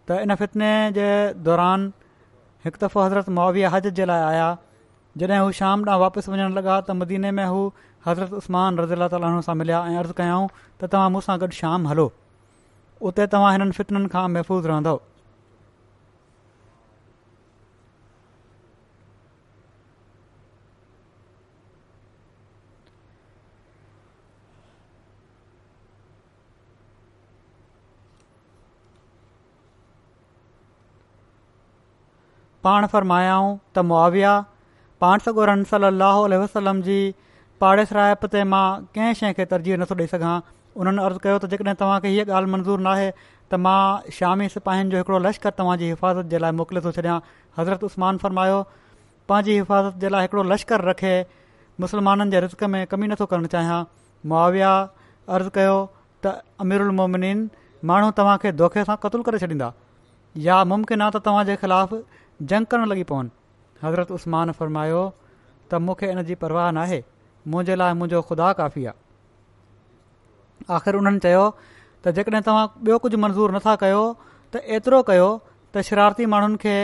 [0.09, 1.09] त इन फितने जे
[1.49, 1.89] दौरान
[2.67, 4.49] हिकु दफ़ो हज़रत माउवी हाजत जे लाइ आया
[5.21, 7.63] जॾहिं हू शाम तां वापसि वञणु लॻा त मदीने में हू
[8.05, 10.45] हज़रत उस्मान रज़ी अला ताल मिलिया ऐं अर्ज़ु कयाऊं
[10.81, 12.05] त तव्हां मूं सां गॾु शाम हलो
[13.09, 14.99] उते तव्हां हिननि फितरनि खां महफ़ूज़ रहंदव
[32.65, 34.33] पाण फरमायाऊं त मुआिया
[35.01, 35.65] पाण
[36.43, 36.99] वसलम जी
[37.61, 40.29] पाड़ेसरायप ते मां कंहिं शइ खे तरजीह नथो ॾेई सघां
[40.83, 44.61] उन्हनि अर्ज़ु कयो त जेकॾहिं तव्हांखे हीअ ॻाल्हि मंज़ूरु नाहे त मां शामी सि
[44.93, 47.17] जो हिकिड़ो लश्कर तव्हांजी हिफ़ाज़त जे लाइ मोकिले थो छॾियां
[47.59, 48.57] हज़रत उस्मान फ़रमायो
[49.33, 51.13] पंहिंजी हिफ़ाज़त जे लाइ हिकिड़ो लश्कर रखे
[51.85, 53.77] मुस्लमाननि जे रिस्क में कमी नथो करणु चाहियां
[54.33, 54.73] मुआविया
[55.37, 55.77] अर्ज़ु कयो
[56.25, 56.33] त
[56.67, 57.45] अमीरुलमोमिन
[57.93, 59.69] माण्हू तव्हांखे धोखे सां क़तूलु करे छॾींदा
[60.49, 62.03] या मुमकिन आहे त तव्हांजे ख़िलाफ़ु
[62.53, 67.01] जंग करणु लॻी पवनि हज़रत उस्मान फ़रमायो त मूंखे इन जी परवाह न आहे
[67.49, 68.93] मुंहिंजे लाइ मुंहिंजो खुदा काफ़ी आहे
[70.77, 71.45] आख़िर उन्हनि चयो
[72.05, 74.01] त जेकॾहिं तव्हां ॿियो कुझु मंज़ूरु नथा कयो
[74.55, 75.27] त एतिरो कयो
[75.75, 76.75] त शरारती माण्हुनि खे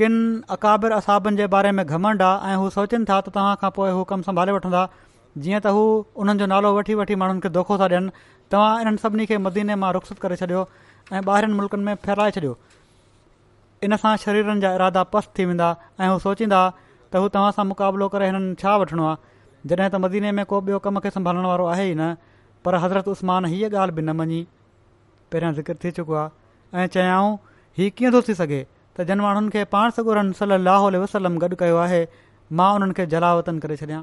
[0.00, 0.14] किन
[0.56, 3.90] अकाबिर असाबनि जे बारे में घमंड आहे ऐं हू सोचनि था त तव्हां खां पोइ
[3.98, 4.82] हू कमु संभाले वठंदा
[5.46, 5.82] जीअं त हू
[6.24, 8.10] उन्हनि जो नालो वठी वठी माण्हुनि खे दोखो था ॾियनि
[8.52, 10.62] तव्हां इन्हनि सभिनी खे मदीने मां रुख़सत करे छॾियो
[11.12, 12.54] ऐं ॿाहिरिनि मुल्कनि में फहिलाए छॾियो
[13.88, 15.70] इन सां शरीरनि जा इरादा पस्त थी वेंदा
[16.02, 19.16] ऐं हू सोचींदा त हू तव्हां सां मुक़ाबिलो करे हिननि छा वठिणो आहे
[19.66, 22.14] जॾहिं त मदीने में को ॿियो कम खे संभालण वारो आहे ई न
[22.64, 24.40] पर हज़रत उस्मान हीअ ॻाल्हि बि न मञी
[25.32, 27.36] पहिरियां ज़िक्र थी चुको आहे ऐं चयाऊं
[27.78, 28.62] हीउ कीअं थो थी सघे
[28.96, 32.00] त जन माण्हुनि खे पाण सगोरनि सली वसलम गॾु कयो आहे
[32.60, 34.02] मां उन्हनि खे जलावतन करे छॾियां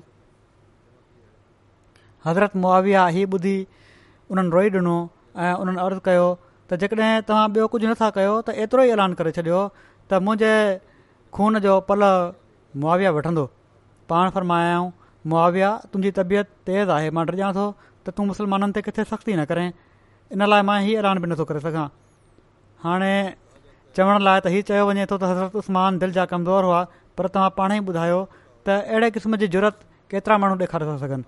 [2.25, 3.57] हज़रत मुआविया हीअ ॿुधी
[4.31, 4.97] उन्हनि रोई ॾिनो
[5.39, 6.27] ऐं उन्हनि अर्ज़ु कयो
[6.69, 9.63] त जेकॾहिं तव्हां ॿियो कुझु नथा कयो त एतिरो ई ऐलान करे छॾियो
[10.09, 10.53] त मुंहिंजे
[11.37, 12.05] खून जो पल
[12.83, 13.45] मुआविया वठंदो
[14.09, 14.29] पाण
[15.31, 17.61] मुआविया तुंहिंजी तबियत तेज़ आहे मां डि॒जा थो
[18.07, 19.67] त तूं मुस्लमाननि ते किथे सख़्ती न करें
[20.37, 21.85] इन लाइ मां ही ऐलान बि नथो करे सघां
[22.85, 23.13] हाणे
[23.99, 26.81] चवण लाइ त इहो चयो वञे थो त हज़रत उस्मान दिलि जा कमज़ोर हुआ
[27.17, 28.19] पर तव्हां पाणेई ॿुधायो
[28.67, 29.81] त अहिड़े क़िस्म जी ज़रूरत
[30.13, 31.25] केतिरा माण्हू ॾेखारे था सघनि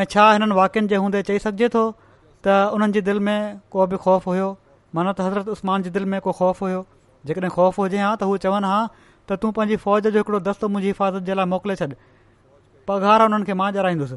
[0.00, 3.38] ऐं छा हिननि वाक्यनि जे हूंदे चई सघिजे थो त उन्हनि जी दिलि में
[3.76, 4.48] को बि ख़ौफ़ हुयो
[4.98, 6.80] माना त हज़रत उस्मान जी दिलि में को ख़ौफ़ हुयो
[7.30, 8.80] जेकॾहिं ख़ौफ़ हुजे हा त हू चवनि हा
[9.30, 11.94] त तूं पंहिंजी फ़ौज जो हिकिड़ो दस्तो मुंहिंजी हिफ़ाज़त जे लाइ मोकिले छॾु
[12.88, 14.16] पघार हुननि खे मां जाराईंदुसि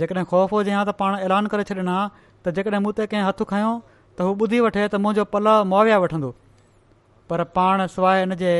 [0.00, 1.98] जेकॾहिं ख़ौफ़ हुजे हा त पाण ऐलान करे छॾनि हा
[2.44, 3.74] त जेकॾहिं मूं ते कंहिं हथु खयों
[4.18, 6.30] त हू ॿुधी वठे त मुंहिंजो पल मुआविया वठंदो
[7.32, 8.52] पर पाण सवाइ हिन जे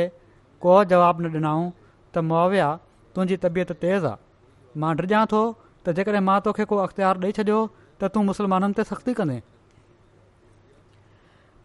[0.65, 1.67] को जवाबु न ॾिनऊं
[2.15, 2.69] त मुआविया
[3.15, 7.59] तुंहिंजी तबियत तेज़ आहे मां डिॼा थो त जेकॾहिं मां तोखे को अख़्तियार ॾेई छॾियो
[8.01, 9.37] त तूं मुस्लमाननि ते सख़्ती कंदे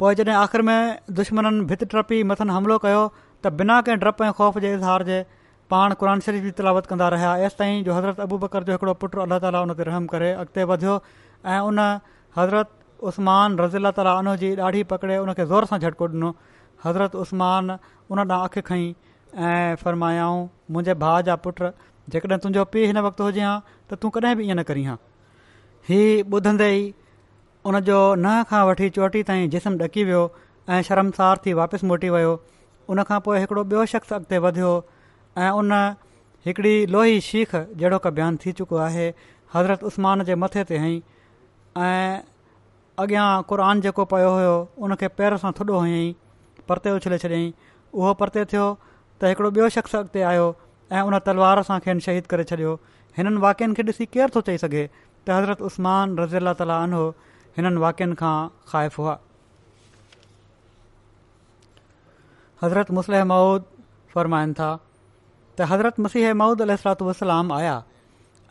[0.02, 0.78] पोइ जॾहिं में
[1.22, 5.18] दुश्मन भित टपी मथनि हमिलो कयो त बिना कंहिं डपु ऐं ख़ौफ़ जे इज़हार जे
[5.70, 9.20] पाण क़ुर शरीफ़ जी तिलावत कंदा रहिया एसिताईं जो हज़रत अबू बकर जो हिकिड़ो पुटु
[9.22, 9.38] अल्ला
[9.74, 10.96] ते रहम करे अॻिते वधियो
[11.53, 11.79] ऐं उन
[12.37, 12.70] हज़रत
[13.11, 16.35] उस्मान रज़ील ताला उनजी ॾाढी पकिड़े उन खे ज़ोर सां झटको ॾिनो
[16.85, 17.79] हज़रत उस्मान
[18.11, 18.92] उन ॾांहुं अखि खईं
[19.48, 21.62] ऐं फरमायाऊं मुंहिंजे भाउ जा पुट
[22.14, 24.96] जेकॾहिं तुंहिंजो पीउ हिन वक़्तु हुजे हा त तूं कॾहिं बि ईअं न करी हां
[25.90, 26.83] हीउ ॿुधंदे ई
[27.70, 30.22] उनजो नहं खां वठी चोटी ताईं जिस्म ॾकी वियो
[30.74, 32.33] ऐं शर्मसार थी वापसि मोटी वियो
[32.94, 34.72] उनखां पोइ हिकिड़ो ॿियो शख़्स अॻिते वधियो
[35.38, 35.73] ऐं उन
[36.47, 39.09] हिकिड़ी लोही शीख जहिड़ो का बयानु थी चुको आहे
[39.55, 40.97] हज़रत उस्मान जे मथे ते हई
[41.83, 42.20] ऐं
[43.03, 44.55] अॻियां क़ुर जेको पयो हुयो
[44.87, 46.12] उन खे पैर सां थुॾो हयईं
[46.68, 47.53] परते उछले छॾियईं
[47.99, 48.66] उहो परते थियो
[49.20, 50.47] त हिकिड़ो ॿियो शख़्स अॻिते आयो
[50.92, 52.79] ऐं उन तलवार सां खेनि शहीद करे छॾियो
[53.18, 57.03] हिननि वाक्यनि खे ॾिसी केरु थो चई सघे त हज़रत उस्मान रज़ी अला ताली अनो
[57.59, 58.35] हिननि वाक्यनि खां
[58.73, 59.18] ख़ाइफ़ु हुआ
[62.62, 63.68] हज़रत मुसलह माउद
[64.14, 64.70] फ़रमाइनि था
[65.59, 67.75] त हज़रत मसीह माउद अलसलाम आया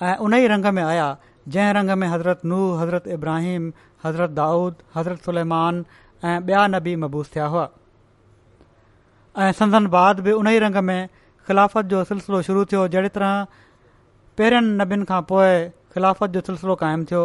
[0.02, 1.08] ऐं उन ई रंग में आया
[1.56, 3.66] जंहिं रंग में हज़रत नूर हज़रत इब्राहिम
[4.06, 5.84] हज़रत दाऊद हज़रत सुलेमान
[6.26, 7.66] ऐं ॿिया नबी मबूस थिया हुआ
[9.48, 11.02] ऐं संदन बाद बि उन ई रंग में
[11.48, 13.46] ख़िलाफ़त जो सिलसिलो शुरू थियो जहिड़ी तरह
[14.38, 15.54] पहिरियनि नबियुनि खां पोइ
[15.96, 17.24] ख़िलाफ़त जो सिलसिलो क़ाइमु थियो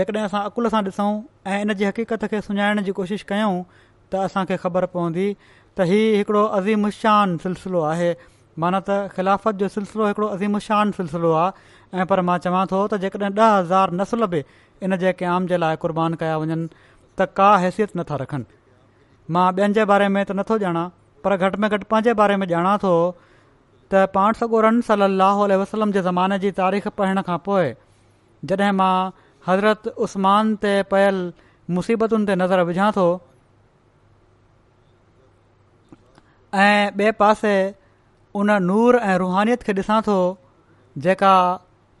[0.00, 1.08] जेकॾहिं असां अकुल सां ॾिसूं
[1.54, 6.16] ऐं इन जी हक़ीक़त खे सुञाणण जी कोशिश कयूं त असांखे ख़बर पवंदी त हीउ
[6.20, 8.12] हिकिड़ो शान सिलसिलो आहे
[8.62, 12.94] माना त ख़िलाफ़त जो सिलसिलो हिकिड़ो शान सिलसिलो आहे ऐं पर मां चवां थो त
[13.04, 14.42] जेकॾहिं ॾह हज़ार नसल बि
[14.82, 16.68] इन जे क़ जे लाइ क़ुर्बान कया वञनि
[17.18, 18.44] त का हैसियत नथा रखनि
[19.36, 20.90] मां ॿियनि जे बारे में त नथो ॼाणा
[21.24, 22.94] पर घटि में घटि पंहिंजे बारे में ॼाणा थो
[23.92, 27.72] त पाण सगोरन सली अलाह वसलम जे ज़माने जी तारीख़ पढ़ण खां पोइ
[28.52, 28.94] जॾहिं मां
[29.48, 31.20] हज़रत उस्मान ते पयल
[31.76, 33.06] मुसीबतुनि ते नज़र विझां थो
[36.66, 37.54] ऐं ॿिए पासे
[38.38, 40.14] उन नूर ऐं रुहानियत खे ॾिसां थो
[41.04, 41.30] जेका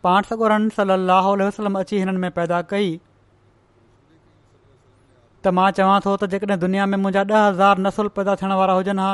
[0.06, 0.96] पांठ सगुरन सली
[1.42, 7.22] वसलम अची हिननि में पैदा कई त मां चवां थो त जेकॾहिं दुनिया में मुंहिंजा
[7.32, 9.08] ॾह हज़ार नसुल पैदा थियण वारा हुजनि हा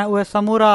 [0.00, 0.72] ऐं उहे समूरा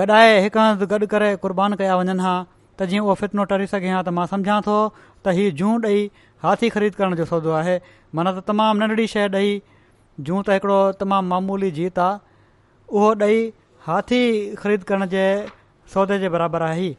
[0.00, 3.94] गॾाए हिकु हंधि गॾु करे कुर्बान कया वञनि हा त जीअं उहो फितनो टरी सघे
[3.96, 6.00] हा त मां सम्झां थो त हीउ जू ॾई
[6.46, 7.76] हाथी ख़रीद करण जो सौदो आहे
[8.18, 12.22] माना त तमामु नंढड़ी शइ ॾई जूं त हिकिड़ो तमामु मामूली जीत आहे
[12.94, 13.42] उहो ॾेई
[13.86, 15.22] हाथी ख़रीद करण जे
[15.94, 16.96] सौदे जे बराबरि आहे ई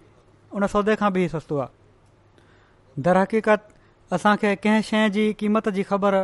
[0.59, 3.69] उन सौदे खां बि सस्तो आहे दरहक़ीक़त
[4.17, 6.17] असांखे कंहिं शइ जी क़ीमत जी ख़बर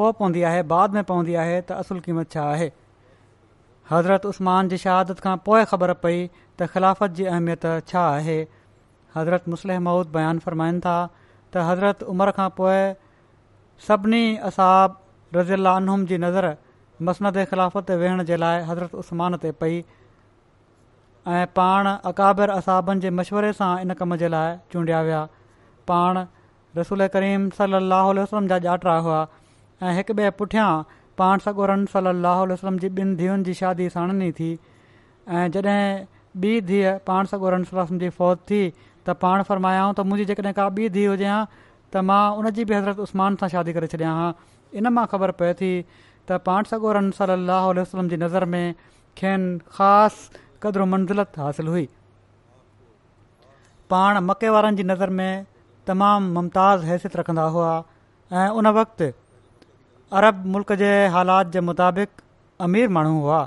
[0.00, 2.68] पोइ पवंदी आहे बाद में पवंदी आहे त असुलु क़ीमत छा आहे
[3.90, 8.38] हज़रत उस्मान जी शहादत खां पोइ ख़बर पई त ख़िलाफ़त जी अहमियत छा आहे
[9.18, 12.80] हज़रत मुसलिह माउद बयानु फ़रमाइनि था त हज़रत उमर खां पोइ
[13.90, 14.96] सभिनी असाब
[15.40, 16.50] रज़ीलान जी नज़र
[17.10, 19.80] मसनद ख़िलाफ़त ते वेहण जे लाइ हज़रत उस्मान ते पई
[21.28, 25.22] ऐं पाण अकाबिर असाबनि जे मशवरे सां इन कम जे लाइ चूंडिया विया
[25.90, 26.20] पाण
[26.76, 29.22] रसूल करीम सल अलाह वसलम जा ॼाता हुआ
[29.86, 30.68] ऐं हिकु ॿिए पुठियां
[31.22, 32.22] पाण सागोरनि सल अल
[32.52, 34.50] वसलम जी ॿिन धीअ जी शादी साणनी थी
[35.38, 35.82] ऐं जॾहिं
[36.44, 37.64] ॿी धीअ पाण सॻोरन
[38.04, 38.60] जी फ़ौज थी
[39.08, 41.42] त पाण फरमायाऊं त मुंहिंजी जेकॾहिं का ॿी धीउ हुजे हां
[41.94, 44.32] त मां उनजी बि हज़रत उस्मान सां शादी करे छॾियां हा
[44.80, 45.72] इन मां ख़बर पए थी
[46.30, 47.54] त पाण सगोरन सल अल
[47.84, 48.64] वसलम जी नज़र में
[49.18, 51.86] खेनि ख़ासि क़दुरु मंज़िलत हासिल हुई
[53.90, 55.44] पाण मके वारनि जी नज़र में
[55.86, 57.72] तमामु मुमताज़ हैसियत रखंदा हुआ
[58.32, 59.12] ऐं उन वक़्ति
[60.20, 62.10] अरब मुल्क जे हालात जे मुताबिक़
[62.66, 63.46] अमीर माण्हू हुआ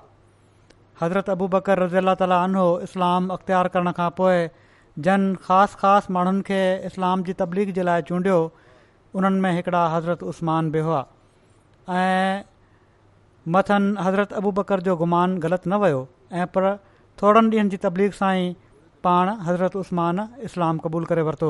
[1.02, 4.40] हज़रत अबू बकर रज़ी अला ताली अनो इस्लाम अख़्तियार करण खां पोइ
[5.08, 6.60] जन ख़ासि ख़ासि माण्हुनि खे
[6.92, 8.38] इस्लाम जी तबलीग जे लाइ चूंडियो
[9.22, 11.06] उन्हनि में हिकिड़ा हज़रत उस्मान बि हुआ
[12.02, 12.44] ऐं
[13.56, 16.02] मथनि हज़रत अबू बकर जो गुमान ग़लति न वियो
[16.34, 16.68] ऐं पर
[17.22, 18.52] थोरनि ॾींहनि जी तबलीग सां ई
[19.06, 21.48] पाण हज़रत उस्मान इस्लाम क़बूल करे वरितो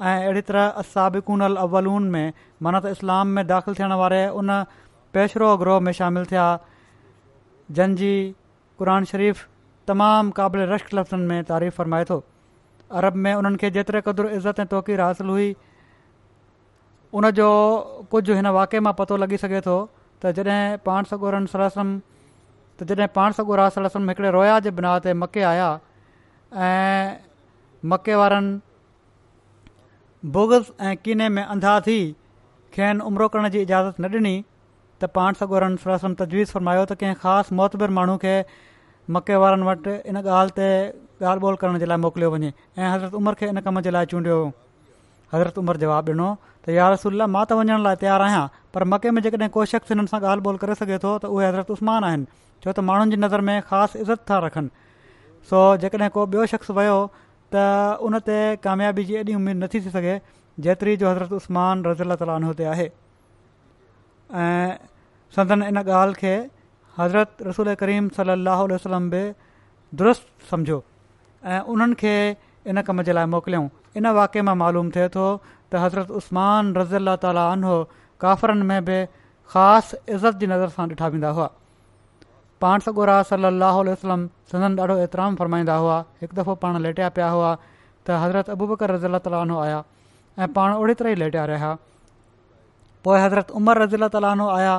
[0.00, 2.32] ऐं अहिड़ी तरह अल अवलून में
[2.66, 4.54] मनत इस्लाम में दाख़िल थियण वारे उन
[5.16, 6.46] पेशरो ग्रोह में शामिलु थिया
[7.78, 8.14] जंहिंजी
[8.78, 9.44] क़ुर शरीफ़
[9.90, 12.18] तमामु क़ाबिल रश्क लफ़्ज़नि में तारीफ़ फ़रमाए थो
[13.00, 15.48] अरब में उन्हनि खे जेतिरे क़दुरु इज़त ऐं तौक़ीर हासिल हुई
[17.20, 17.48] उन जो
[18.14, 19.76] कुझु हिन वाक़े मां पतो लॻी सघे थो
[20.24, 21.98] त जॾहिं पाण सगोरनि सरसम
[22.80, 25.68] त जॾहिं पाण सगो रासलम सर हिकिड़े रोया जे बिना ते मके आया
[26.66, 27.16] ऐं
[27.92, 28.60] मके वारनि
[30.34, 31.98] बोगस ऐं कीने में अंधा थी
[32.74, 34.34] खेनि उमिरो करण जी इजाज़त न ॾिनी
[35.00, 38.34] त पाण सगोरन सलम तजवीज़ फरमायो त कंहिं ख़ासि मोतबिर माण्हू खे
[39.16, 40.68] मके वारनि वटि इन ॻाल्हि ते
[41.32, 44.06] ॻाल्हि ॿोल करण जे लाइ मोकिलियो वञे ऐं हज़रत उमिरि खे इन कम जे लाइ
[44.14, 44.38] चूंडियो
[45.34, 48.44] हज़रत उमिरि जवाबु ॾिनो त यारसुल मां त वञण लाइ तयारु आहियां
[48.76, 51.46] पर मके में जेकॾहिं को शख़्स हिननि सां ॻाल्हि ॿोल करे सघे थो त उहे
[51.50, 52.26] हज़रत उस्मान आहिनि
[52.62, 54.70] छो त माण्हुनि जी नज़र में ख़ासि इज़त था रखनि
[55.50, 56.98] सो जेकॾहिं को ॿियो शख़्स वियो
[57.54, 57.62] त
[58.08, 60.14] उन ते कामयाबी जी एॾी उमेदु नथी थी सघे
[60.66, 62.86] जेतिरी जो हज़रत उस्मान रज़ीला ताला आनो ते आहे
[64.42, 64.76] ऐं
[65.36, 66.34] सदन इन ॻाल्हि खे
[66.98, 69.22] हज़रत रसूल करीम सलाहु वसलम बि
[70.02, 70.78] दुरुस्त सम्झो
[71.46, 72.14] ऐं उन्हनि खे
[72.74, 73.66] इन कम जे लाइ मोकिलियऊं
[74.00, 75.24] इन वाक़े मां मालूम थिए थो
[75.66, 77.74] त हज़रत उस्मान रज़ीला ताली अनो
[78.26, 78.98] काफ़रनि में बि
[79.56, 81.48] ख़ासि इज़त जी नज़र सां ॾिठा वेंदा हुआ
[82.62, 87.48] पाण सॻु रही वसलम सदन ॾाढो एतराम फ़रमाईंदा हुआ हिकु दफ़ो पाण लेटिया पिया हुआ
[87.58, 89.78] त हज़रत अबू बकर ताला आनो आया
[90.42, 91.70] ऐं पाण ओड़ी तरह ई लेटिया रहिया
[93.06, 94.74] पोइ हज़रत उमर रज़ीला ताली आया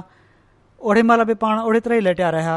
[0.93, 2.55] ओॾी महिल बि पाण ओड़ी तरह ई लेटिया रहिया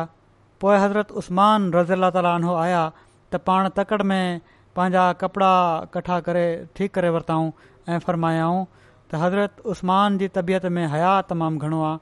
[0.63, 4.41] पोइ हज़रत उस्मान रज़ी अला ताली आया त पाण तकड़ि में
[4.79, 5.53] पंहिंजा कपिड़ा
[5.91, 6.47] इकट्ठा करे
[6.79, 7.53] ठीकु करे वरिताऊं
[7.89, 12.01] ऐं फ़रमायाऊं त हज़रत उस्मान जी तबियत में हया तमामु घणो आहे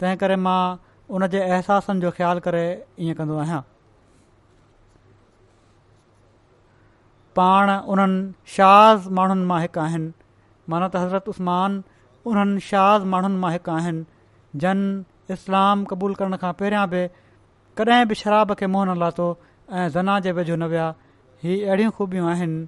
[0.00, 0.60] तंहिं करे मां
[1.10, 2.62] उन जे अहसासनि जो ख़्यालु करे
[3.04, 3.60] ईअं कंदो आहियां
[7.36, 10.08] पाण उन्हनि शाज़ माण्हुनि मां हिकु आहिनि
[10.70, 11.82] माना त हज़रत उस्मान
[12.32, 14.04] उन्हनि शाज़ माण्हुनि मां हिकु आहिनि
[14.64, 14.78] जन
[15.36, 17.02] इस्लाम क़बूलु करण खां पहिरियां बि
[17.80, 19.26] कॾहिं बि शराब खे मुंहं न लातो
[19.72, 20.86] ऐं ज़ना जे वेझो न विया
[21.42, 22.66] हीअ अहिड़ियूं ख़ूबियूं आहिनि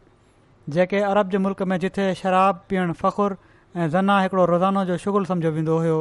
[0.76, 3.36] जेके अरब जे मुल्क में जिथे शराब पीअणु फ़खुरु
[3.76, 5.98] ऐं ज़ना हिकिड़ो रोज़ानो जो शुगुल सम्झो वेंदो हुयो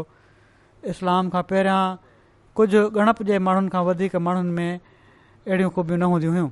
[0.95, 1.83] इस्लाम खां पहिरियां
[2.57, 4.79] कुझु गणप जे माण्हुनि खां वधीक माण्हुनि में
[5.47, 6.49] अहिड़ियूं ख़ूबियूं न हूंदियूं हुयूं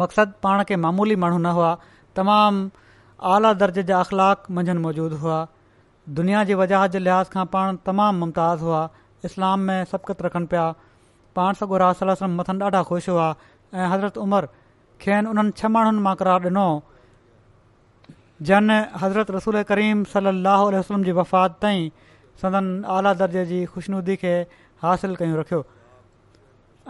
[0.00, 1.70] मक़सदु पाण खे मामूली माण्हू न हुआ
[2.16, 2.68] तमामु
[3.34, 5.38] आला दर्जे जा अख़लाक मंझंदि मौजूदु हुआ
[6.18, 8.82] दुनिया जी वजाहत जे लिहाज़ खां पाण तमामु मुमताज़ हुआ
[9.30, 10.66] इस्लाम में सबक़त रखनि पिया
[11.38, 11.92] पाण सॻो रा
[12.36, 13.28] मथनि ॾाढा ख़ुशि हुआ
[13.74, 14.48] ऐं हज़रत उमर
[15.04, 16.66] खेनि उन्हनि छह माण्हुनि मां क़रार ॾिनो
[18.50, 18.70] जन
[19.00, 21.90] हज़रत रसूल करीम सलाहु आसलम जी वफ़ात ताईं
[22.40, 22.66] संदन
[22.96, 24.32] आला दर्जे जी ख़ुशिनूदी खे
[24.82, 25.60] हासिल कयूं रखियो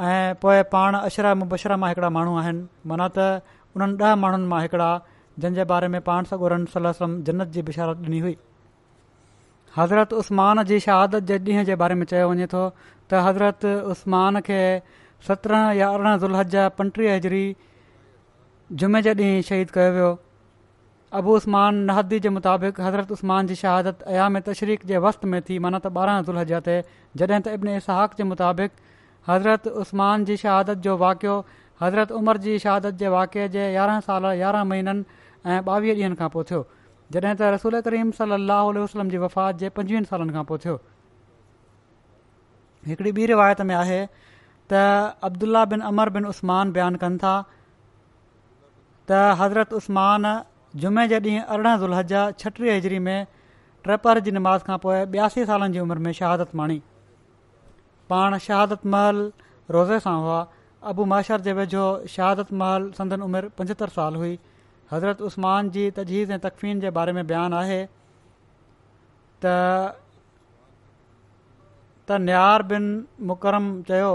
[0.08, 3.42] ऐं पोइ पाण अशर मुबशर मां हिकिड़ा माण्हू आहिनि माना त
[3.78, 4.88] उन्हनि ॾह माण्हुनि मां हिकिड़ा
[5.44, 6.92] जंहिं बारे में पाण सगोरन सला
[7.28, 8.32] जन्नत जी बिशारत शारत ॾिनी हुई
[9.76, 14.40] हज़रत उस्मान जी शहादत जे ॾींहं जे बारे में चयो वञे थो त हज़रत उस्मान
[14.50, 14.60] खे
[15.28, 17.44] सत्रहं या अरिड़हं ज़ुल्हज जा पंटीह हज़री
[18.82, 20.10] जुमे जे ॾींहुं शहीद कयो वियो
[21.18, 25.58] अबू उस्मान नहदी जे मुताबिक़ हज़रत उस्मान जी शहादत अयाम तशरीक़ जे वस्त में थी
[25.64, 26.82] माना त ॿारहं अदुलजी थिए
[27.22, 28.72] जॾहिं त इब्न इसहाक़ जे मुताबिक़
[29.30, 31.34] हज़रत उस्मान जी शहादत जो वाक़ियो
[31.82, 35.04] हज़रत उमर जी शहादत जे वाक़िए जे यारहं साल यारहं महीननि
[35.46, 36.60] ऐं ॿावीह ॾींहंनि खां पोइ थियो
[37.12, 40.74] जॾहिं त रसूल करीम सली वसलम जी वफ़ात जे पंजुवीहनि सालनि खां पोइ थियो
[42.92, 44.84] हिकिड़ी ॿी रिवायत में आहे त
[45.30, 47.34] अब्दुल्ला बिन अमर बिन उस्मान बयानु कनि था
[49.10, 50.30] त हज़रत उस्मान
[50.78, 53.26] जुमे जे ॾींहुं अरिड़हं दुल्ह जा छटीह हजरी में
[53.86, 56.82] نماز जी निमाज़ खां पोइ ॿियासी सालनि जी उमिरि में शहादत माणी
[58.12, 59.22] पाण शहादत महल
[59.76, 60.40] रोज़े सां हुआ
[60.92, 64.34] अबू माशर जे वेझो शहादत महल संदन उमिरि पंजहतरि साल हुई
[64.92, 67.80] हज़रत उस्मान जी तीज़ ऐं तकफ़ीन जे बारे में बयानु आहे
[69.46, 72.90] त निहार बिन
[73.32, 74.12] मुकरम चयो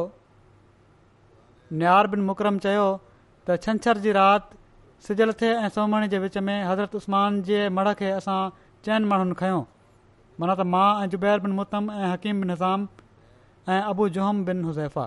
[1.82, 4.62] निहार बिन मुकरम चयो त छंछरु जी राति
[5.08, 8.38] सिज लथे ऐं सोमणी जे विच में हज़रत उस्मान जे मड़ खे असां
[8.86, 9.62] चइनि माण्हुनि खयों
[10.44, 12.88] माना त मां ऐं ज़ुबैर बिन मुतम ऐं हकीम बिन निज़ाम
[13.74, 15.04] ऐं अबू जुहम बिन हुज़ैफा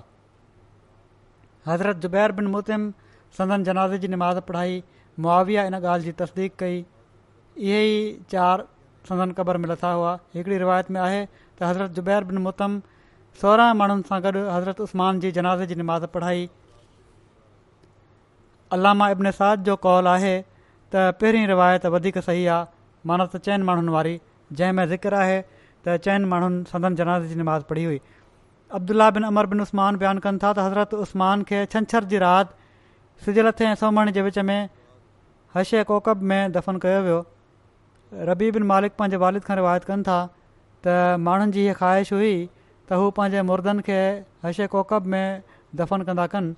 [1.71, 2.85] हज़रत ज़ुबैर बिन मुतम
[3.39, 4.77] संदन जनाज़े जी निमाज़ पढ़ाई
[5.27, 7.99] मुआविया इन ॻाल्हि जी तस्दीक कई इहे ई
[8.35, 8.69] चारि
[9.11, 12.81] संदन क़बर में लथा हुआ हिकिड़ी रिवायत में आहे त हज़रत ज़ुबैर बिन मुतम
[13.43, 16.49] सोरहं माण्हुनि सां गॾु हज़रत उस्मान जी जनाज़े जी निमाज़ पढ़ाई
[18.73, 20.35] अलामा इब्न साद जो कौल आहे
[20.95, 22.65] त पहिरीं रिवायत वधीक सही आहे
[23.11, 24.15] माना त चइनि माण्हुनि वारी
[24.61, 25.39] जंहिं ज़िक्र आहे
[25.85, 27.99] त चइनि माण्हुनि सदन जनाज़ जी नमाज़ पढ़ी हुई
[28.81, 32.57] अब्दुल्ला बिन अमर बिन उस्मान बयानु कनि था त हज़रत उस्मान खे छंछर जी राति
[33.25, 34.69] सिजलथे लथे ऐं सोमरणी जे विच में
[35.57, 37.19] हशे कोकब में दफ़न कयो वियो
[38.33, 40.19] रबी बिन मालिक पंहिंजे वालिद खां रिवायत कनि था
[40.87, 44.01] त माण्हुनि जी इहा ख़्वाहिश हुई त हू पंहिंजे मुर्दनि खे
[44.45, 45.27] हशए कोकब में
[45.81, 46.55] दफ़न कंदा कनि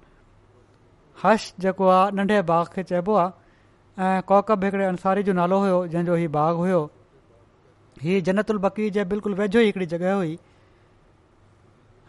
[1.23, 3.29] हश जेको आहे नंढे बाग़ खे चइबो आहे
[4.05, 6.81] ऐं कौकब हिकिड़े अंसारी जो नालो हुयो जंहिंजो हीउ बाग़ हुयो
[8.03, 10.39] ही जनत बकी जे बिल्कुलु वेझो ई हिकिड़ी जॻहि हुई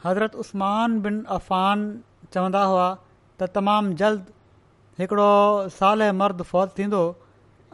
[0.05, 1.87] हज़रत उस्मान बिन अफ़ान
[2.35, 2.85] चवंदा हुआ
[3.41, 4.25] त तमामु जल्द
[5.01, 5.29] हिकिड़ो
[5.79, 7.01] साल मर्द फ़ौज थींदो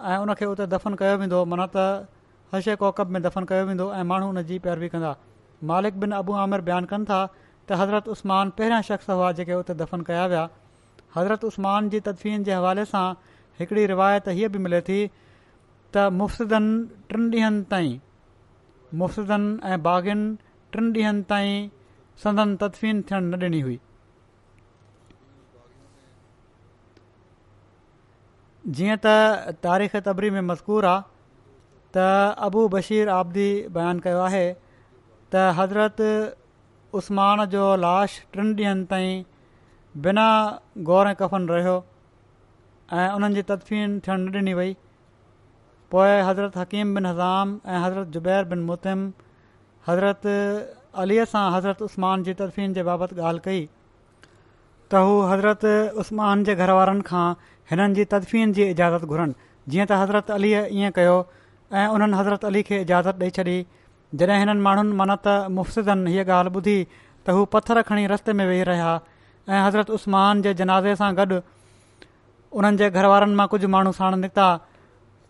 [0.06, 2.10] ऐं उन उते दफ़न कयो वेंदो माना त
[2.56, 5.16] हशे कौकब में दफ़न कयो वेंदो ऐं माण्हू उन जी पैरवी कंदा
[5.72, 9.74] मालिक बिन अबू आमिर बयानु कनि था त हज़रत उस्मान पहिरियां शख़्स हुआ जेके उते
[9.84, 10.46] दफ़न कया विया
[11.16, 13.06] हज़रत उस्मान जी तदफ़ीन जे हवाले सां
[13.60, 17.96] हिकिड़ी रिवायत हीअ बि मिले थी त मुफ़्तनि टिन ॾींहनि ताईं
[19.02, 20.24] मुफ़्तनि ऐं बाग़िन
[20.76, 21.70] टिन ॾींहनि ताईं
[22.26, 23.78] संदन तदफ़ीन थियणु न ॾिनी हुई
[28.80, 31.02] जीअं त तारीख़ तबरी में मज़कूर आहे
[31.98, 32.08] त
[32.50, 33.48] अबू बशीर आबदी
[33.80, 36.02] बयानु कयो आहे त हज़रत
[37.02, 39.24] उस्मान जो लाश टिनि ॾींहनि ताईं
[40.06, 40.24] बिना
[40.88, 41.76] ग़ौर ऐं कफ़न रहियो
[42.96, 44.76] ऐं उन्हनि जी तदफ़ीन थियणु न ॾिनी वई
[45.94, 49.02] पोइ हज़रत हकीम बिन हज़ाम ऐं हज़रत ज़ुबैर बिन मुतिम
[49.88, 50.28] हज़रत
[51.06, 53.66] अलीअ सां हज़रत उस्मान जी तदफ़ीन जे बाबति ॻाल्हि कई
[54.26, 55.66] त हू हज़रत
[56.06, 57.26] उस्मान जे घर वारनि खां
[57.74, 61.18] हिननि जी तदफ़ीन जी इजाज़त घुरनि जीअं त हज़रत अलीअ ईअं कयो
[61.82, 63.58] ऐं उन्हनि हज़रत अली खे इजाज़त ॾेई छॾी
[64.24, 68.70] जॾहिं हिननि माण्हुनि मनत मुफ़्तिदनि हीअ ॻाल्हि ॿुधी त हू पथर खणी रस्ते में वेही
[68.76, 68.96] रहिया
[69.50, 71.40] ऐं हज़रत उस्मान जे जनाज़े सां गॾु
[72.58, 74.48] उन्हनि जे घर वारनि मां कुझु माण्हू साण निकिता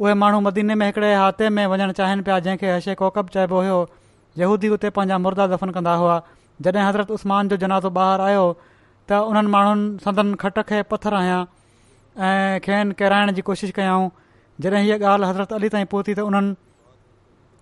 [0.02, 3.78] उहे माण्हू मदीने में हिकिड़े हाथे में वञणु चाहिनि पिया जंहिंखे हशे कोकब चइबो हुयो
[4.42, 6.16] यहूदी उते पंहिंजा मुर्दा दफ़न कंदा हुआ
[6.66, 8.46] जॾहिं हज़रत उस्मान जो जनाज़ो ॿाहिरि आयो
[9.10, 11.42] त उन्हनि माण्हुनि सदन खट खे पथर आहियां
[12.30, 14.10] ऐं खेनि किराइण जी कोशिशि कयऊं
[14.66, 16.54] जॾहिं हीअ ॻाल्हि हज़रत अली ताईं पहुती त उन्हनि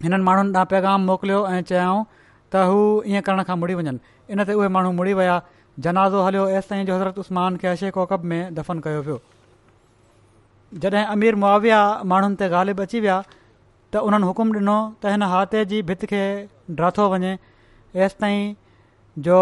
[0.07, 1.99] हिननि माण्हुनि ॾांहुं पैगाम मोकिलियो ऐं चयाऊं
[2.53, 2.79] त हू
[3.15, 3.99] ईअं करण खां मुड़ी वञनि
[4.35, 5.35] इन ते उहे माण्हू मुड़ी विया
[5.79, 9.19] जनाज़ो हलियो हेसि ताईं जो हज़रत उस्मान खे अशे कोकब में दफ़न कयो पियो
[10.83, 11.79] जॾहिं अमीर मुआविया
[12.11, 13.23] माण्हुनि ते ग़ालिब अची विया
[13.91, 16.23] त उन्हनि हुकुम ॾिनो त हिन हाथे जी भित खे
[16.79, 17.33] डाथो वञे
[18.01, 18.55] हेसि ताईं
[19.27, 19.37] जो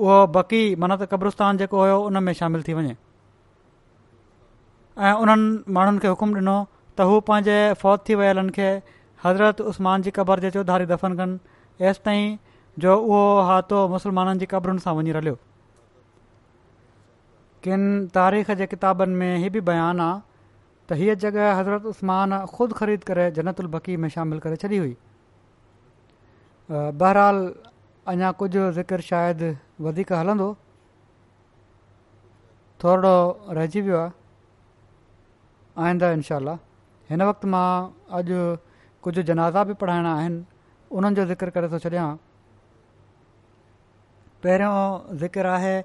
[0.00, 2.96] उहो बकी मन त क़ब्रस्तान जेको हुयो उन में शामिलु थी वञे
[5.06, 6.56] ऐं उन्हनि माण्हुनि खे हुकुम ॾिनो
[6.98, 8.68] त हू पंहिंजे फ़ौज थी वियलनि खे
[9.24, 12.38] हज़रत उस्मान जी क़बर जे चौधारी दफ़न कनि एसि ताईं
[12.82, 15.36] जो उहो हातो मुस्लमाननि जी क़बरुनि सां वञी रलियो
[17.64, 17.80] किन
[18.16, 23.02] तारीख़ जे किताबनि में हीउ बि बयानु आहे त हीअ जॻह हज़रत उस्मान ख़ुदि ख़रीद
[23.10, 24.94] करे जनत उलबकी में शामिलु करे छॾी हुई
[27.02, 27.38] बहरहाल
[28.14, 29.50] अञा कुझु ज़िकर शायदि
[29.88, 30.48] वधीक हलंदो
[32.84, 33.12] थोरो
[33.60, 34.16] रहिजी वियो आहे
[35.84, 36.38] आईंदा इनशा
[37.12, 37.68] हिन वक़्तु मां
[38.22, 38.42] अॼु
[39.04, 40.42] कुझु जनाज़ा बि पढ़ाइणा आहिनि
[40.96, 42.08] उन्हनि जो ज़िकिर करे थो छॾियां
[44.44, 45.78] पहिरियों ज़िकर आहे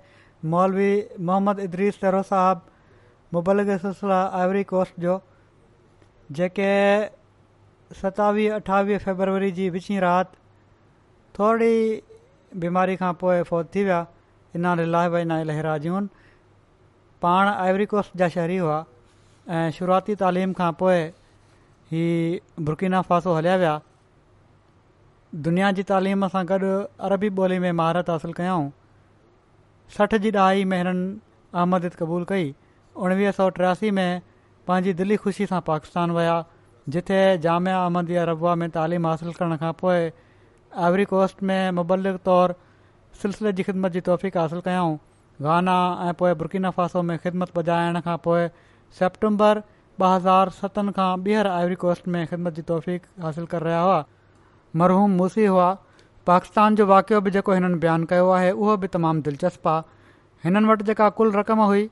[0.52, 0.92] मौलवी
[1.28, 5.20] मोहम्मद इद्रीस सरो साहबु मुबलग सिलसिला आइवरी कोस्ट जो
[6.40, 6.70] जेके
[8.02, 10.38] सतावीह अठावीह फेबरवरी जी विचीं राति
[11.40, 11.76] थोरी
[12.64, 14.06] बीमारी खां पोइ फौत थी विया
[14.56, 16.10] इना लाइ इना नाहे लहरा जून
[17.22, 18.84] पाण आइवरीकोस्ट जा शहरी हुआ
[19.58, 21.02] ऐं शुरूआती तइलीम खां पोइ
[21.92, 22.06] ही
[22.68, 23.76] बुर्कीना फ़ासो हलिया विया
[25.44, 26.68] दुनिया जी तालीम सां गॾु
[27.06, 28.68] अरबी ॿोली में महारत हासिलु कयऊं
[29.96, 31.02] सठि जी ॾहा महीननि
[31.62, 32.46] अहमद क़बूल कई
[33.08, 34.22] उणिवीह सौ टियासी में
[34.68, 36.38] पंहिंजी दिली ख़ुशी सां पाकिस्तान विया
[36.98, 40.10] जिथे जामिया अहमदी रबा में तालीम हासिलु करण खां पोइ
[40.86, 42.56] आइवरीकोस्ट में मुबलिक तौरु
[43.26, 44.98] सिलसिले जी ख़िदमत जी तौफ़ीक़ हासिलु कयऊं
[45.50, 45.76] गाना
[46.08, 48.48] ऐं पोए बुर्किन फासो में ख़िदमत पजाइण खां पोइ
[49.04, 49.64] सेप्टेंबर
[50.02, 54.04] ॿ हज़ार सतनि खां ॿीहर कोस्ट में ख़िदमत जी तौफ़ीक़ासिलु करे रहिया हुआ
[54.80, 55.66] मरहूम मूसी हुआ
[56.28, 59.84] पाकिस्तान जो वाक़ियो बि जेको हिननि बयानु कयो आहे उहो बि तमामु दिलचस्प आहे
[60.46, 61.84] हिननि वटि जेका कुल रक़म हुई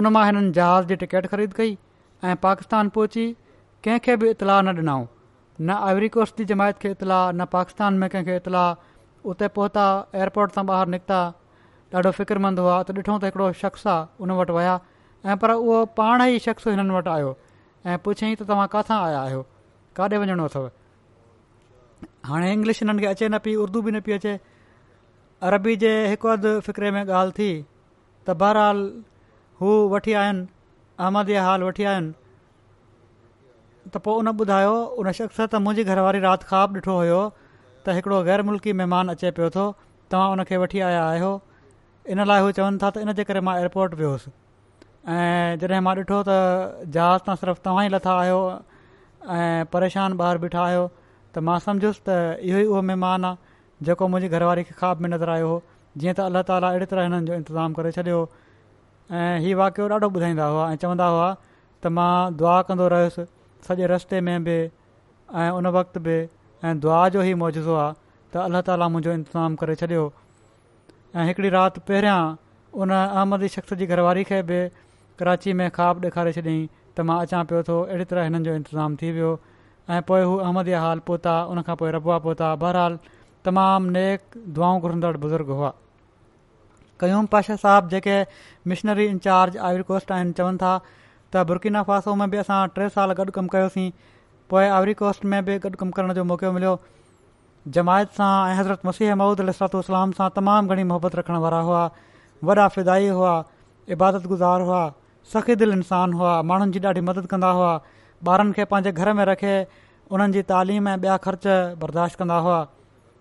[0.00, 1.74] उन मां हिननि जहाज़ जी टिकेट ख़रीद कई
[2.30, 3.26] ऐं पाकिस्तान पहुची
[3.88, 5.06] कंहिंखे बि इत्तलाउ न ॾिनऊं
[5.66, 8.64] न आइवरीकोस्ट जी जमायत खे इत्तला न पाकिस्तान में कंहिंखे इत्तला
[9.34, 9.86] उते पहुता
[10.22, 11.20] एयरपोर्ट सां ॿाहिरि निकिता
[11.96, 14.74] ॾाढो फ़िक्रमंद हुआ त ॾिठो त हिकिड़ो शख़्स आहे उन वटि विया
[15.26, 17.34] ऐं पर उहो पाण ई शख़्स हिननि वटि आयो
[17.92, 19.44] ऐं पुछियईं त तव्हां किथां आया आहियो
[20.00, 20.68] काॾे वञिणो अथव
[22.28, 24.32] हाणे इंग्लिश हिननि खे अचे न पई उर्दू बि न पई अचे
[25.48, 27.50] अरबी जे हिकु अधि फ़िक्रे में ॻाल्हि थी
[28.26, 28.78] त बहरहाल
[29.60, 30.42] हू वठी आया आहिनि
[31.02, 32.12] अहमद हाल वठी आया आहिनि
[33.94, 37.20] त पोइ उन ॿुधायो उन शख़्सत मुंहिंजी घरवारी राति ख़्वाबु ॾिठो हुयो
[37.86, 39.66] त हिकिड़ो गैर मुल्की महिमान अचे पियो थो
[40.10, 41.32] तव्हां उनखे वठी आया आहियो
[42.14, 44.30] इन लाइ हू चवनि था त इनजे करे मां एयरपोर्ट वियोसि
[45.16, 46.38] ऐं जॾहिं मां ॾिठो त
[46.98, 48.40] जहाज़ तां सिर्फ़ु तव्हां ई लथा आहियो
[49.38, 50.84] ऐं परेशान ॿाहिरि बीठा आहियो
[51.36, 52.18] त मां सम्झुसि त
[52.50, 55.56] इहो ई उहो महिमान आहे जेको मुंहिंजी घरवारी खे ख्वा में नज़र आयो हो
[56.02, 58.20] जीअं त अलाह ताला अहिड़ी तरह हिननि जो इंतज़ामु करे छॾियो
[59.18, 62.08] ऐं हीअ वाक़ियो ॾाढो ॿुधाईंदा हुआ ऐं चवंदा हुआ त मां
[62.42, 63.24] दुआ कंदो रहियुसि
[63.68, 64.56] सॼे रस्ते में बि
[65.42, 66.16] ऐं उन वक़्त बि
[66.68, 67.90] ऐं दुआ जो ई मौजूज़ो आहे
[68.36, 70.06] त अलाह ताला मुंहिंजो इंतज़ामु करे छॾियो
[71.16, 72.22] ऐं हिकिड़ी राति पहिरियां
[72.84, 74.60] उन अहमदी शख़्स जी घरवारी खे बि
[75.20, 77.78] कराची में ख्वाबु ॾेखारे छॾियईं त मां अचां पियो थो
[78.14, 79.34] तरह हिननि जो थी वियो
[79.90, 82.98] ऐं पोइ हू अहमद हाल पहुता उनखां पोइ रबु पहुता बहरहाल
[83.48, 85.72] तमामु नेक दुआऊं घुरंदड़ बुज़ुर्ग हुआ
[87.00, 88.16] कयूम पाशाह साहब जेके
[88.72, 89.58] मिशनरी इंचार्ज
[89.90, 93.86] कोस्ट आहिनि चवनि था त बुरकीना फासो में बि असां टे साल गॾु कमु कयोसीं
[94.54, 96.74] पोइ कोस्ट में बि गॾु कमु करण जो मौको मिलियो
[97.78, 101.84] जमायत सां ऐं हज़रत मसीह महमूद अलातोलाम सां तमामु घणी मोहबत रखण वारा हुआ
[102.50, 103.36] वॾा फिदाई हुआ
[103.98, 104.82] इबादत गुज़ार हुआ
[105.34, 107.70] सखी दिल इंसान हुआ माण्हुनि जी ॾाढी मदद कंदा हुआ
[108.28, 109.56] ॿारनि खे पंहिंजे घर में रखे
[110.10, 111.46] उन्हनि जी तालीम ऐं ॿिया ख़र्च
[111.80, 112.66] बर्दाश्त कंदा हुआ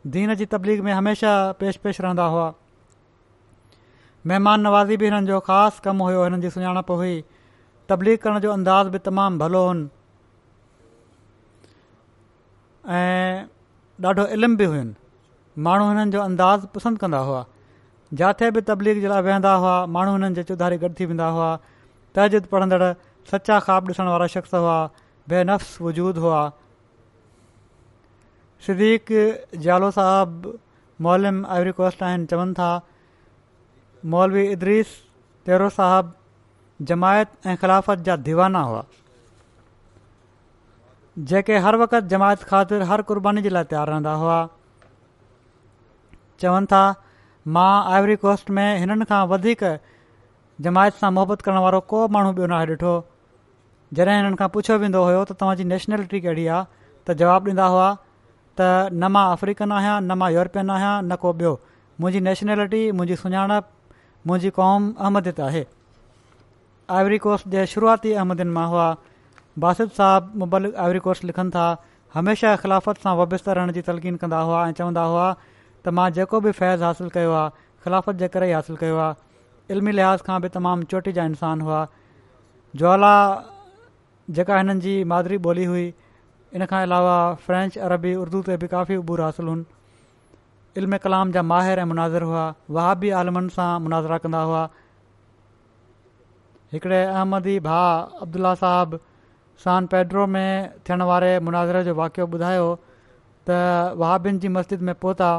[0.08, 2.54] दीन जी तबलीग में हमेशह पेश रहंदा हुआ
[4.28, 7.18] महिमान नवाज़ी बि हिननि जो ख़ासि कमु हुयो हिननि जी सुञाणप हुई
[7.90, 9.66] तबलीग करण जो अंदाज़ बि तमामु भलो
[12.96, 13.50] ऐं
[14.06, 14.94] ॾाढो इल्म बि हुनि
[15.68, 17.46] माण्हू हिननि जो अंदाज़ पसंदि कंदा हुआ
[18.22, 21.50] जिथे बि तबलीग जे लाइ वेहंदा हुआ माण्हू हिननि जे चौधारी गॾु थी वेंदा हुआ
[22.18, 22.82] तजिद पढ़ंदड़
[23.32, 24.76] सचा ख़्वाबु ॾिसण वारा शख़्स हुआ
[25.32, 26.42] बेनफ़्स वजूद हुआ
[28.66, 29.10] सिद्दीक़
[29.68, 30.52] जालो साहब
[31.08, 32.68] मौलम आइवरी कोस्ट आहिनि चवनि था
[34.14, 34.92] मौलवी इद्रीस
[35.50, 36.14] तेरो साहब
[36.92, 38.84] जमायत ऐं ख़िलाफ़त जा दीवाना हुआ
[41.32, 44.38] जेके हर वक़्तु जमायत ख़ातिर हर क़ुर्बानी जे लाइ तयारु रहंदा हुआ
[46.44, 46.84] चवनि था
[47.58, 49.64] मां आइवरी कोस्ट में हिननि खां वधीक
[50.70, 52.94] जमायत सां मुहबत करण वारो को माण्हू ॿियो नाहे ॾिठो
[53.94, 56.66] जॾहिं हिननि खां पुछियो वेंदो हुयो त तव्हांजी नेशनैलिटी कहिड़ी आहे
[57.08, 57.90] त जवाबु ॾींदा हुआ
[58.60, 61.52] त न मां अफ्रीकन आहियां न मां यूरोपियन आहियां न को ॿियो
[62.02, 63.72] मुंहिंजी नेशनैलिटी मुंहिंजी सुञाणप
[64.28, 65.64] मुंहिंजी क़ौम अहमदत आहे
[67.00, 68.88] आइवरीकोस जे शुरूआती अहमदिन मां हुआ
[69.66, 71.66] बासित साहब मुबलिक आइवरीकोस लिखनि था
[72.16, 76.42] हमेशह ख़िलाफ़त सां वाबस्ता रहण जी तलक़ीन कंदा हुआ ऐं चवंदा हुआ त मां जेको
[76.48, 80.40] बि फैज़ हासिलु कयो आहे ख़िलाफ़त जे करे ई हासिलु कयो आहे इल्मी लिहाज़ खां
[80.46, 81.82] बि तमामु चोटी जा इंसान हुआ
[82.84, 83.14] ज्वाला
[84.30, 85.94] जेका हिननि जी मादरी ॿोली हुई
[86.56, 89.66] इन खां अलावा फ्रेंच अरबी उर्दू ते बि काफ़ी उबूर हासिलु हुन
[90.82, 92.46] इल्म कलाम जा माहिर ऐं मुनाज़िर हुआ
[92.78, 94.64] वहााबी आलमनि सां मुनाज़ा कंदा हुआ
[96.74, 97.80] हिकिड़े अहमदी भा
[98.26, 99.00] अब्दुला साहब
[99.66, 100.50] सान पेड्रो में
[100.90, 102.66] थियण वारे मुनाज़िर जो वाक़ियो ॿुधायो
[103.50, 103.60] त
[104.02, 105.30] वहााबिन जी मस्जिद में पहुता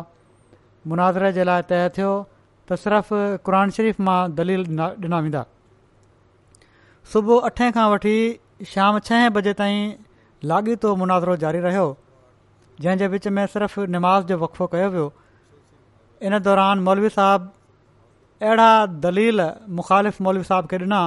[0.89, 2.15] मुनाज़रे जे लाइ तय थियो
[2.71, 5.45] त सिर्फ़ु क़ुर शरीफ़ मां दलील ॾिना वेंदा
[7.13, 8.17] सुबुह अठे खां वठी
[8.65, 9.93] शाम छह बजे ताईं
[10.49, 11.97] लाॻीतो मुनाज़िरो जारी रहियो
[12.81, 15.13] जंहिंजे विच में وچ निमाज़ जो वक़फ़ो कयो वियो
[16.23, 17.51] इन दौरान मौलवी साहिबु
[18.47, 21.01] अहिड़ा दलील मुख़ालिफ़ु मौलवी साहिब खे ॾिना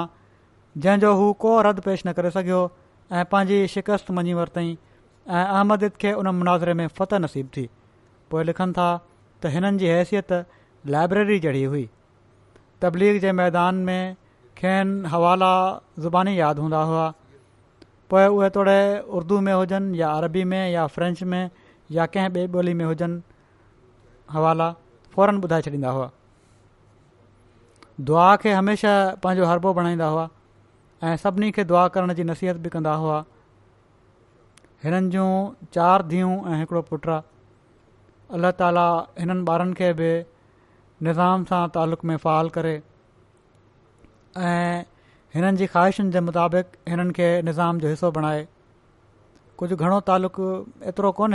[0.77, 2.59] जंहिंजो हू को रदि पेश न करे सघियो
[3.11, 4.75] ऐं पंहिंजी शिकस्त मञी वरितईं
[5.29, 7.67] ऐं अहमदिद खे उन मुनाज़िरे में फत नसीबु थी
[8.31, 8.89] पोइ लिखनि था
[9.41, 10.31] त हिननि जी हैसियत
[10.97, 11.87] लाइब्रेरी जहिड़ी हुई
[12.85, 14.03] तबलीग जे मैदान में
[14.61, 15.51] खेनि हवाला
[16.05, 17.13] ज़ुबान यादि हूंदा हुआ
[18.09, 18.75] पोइ उहे तोड़े
[19.17, 21.41] उर्दू में हुजनि या अरबी में या फ्रेंच में
[21.97, 23.21] या कंहिं ॿिए ॿोली में हुजनि
[24.35, 24.69] हवाला
[25.15, 26.09] फ़ौरन ॿुधाए छॾींदा हुआ
[28.09, 30.27] दुआ खे हमेशह पंहिंजो हरबो बणाईंदा हुआ
[31.03, 33.23] ऐं सभिनी खे दुआ करण जी नसीहत बि कंदा हुआ
[34.83, 35.27] हिननि जूं
[35.73, 38.85] चार धीअ ऐं हिकिड़ो पुटु आहे अलाह ताला
[39.19, 40.11] हिननि ॿारनि खे बि
[41.07, 42.75] निज़ाम सां तालुक़ में फ़ाल करे
[44.49, 44.85] ऐं
[45.33, 48.39] हिननि जी ख़्वाहिशनि जे मुताबिक़ हिननि खे निज़ाम जो हिसो बणाए
[49.61, 50.45] कुझु घणो तालुक़ु
[50.91, 51.33] एतिरो कोन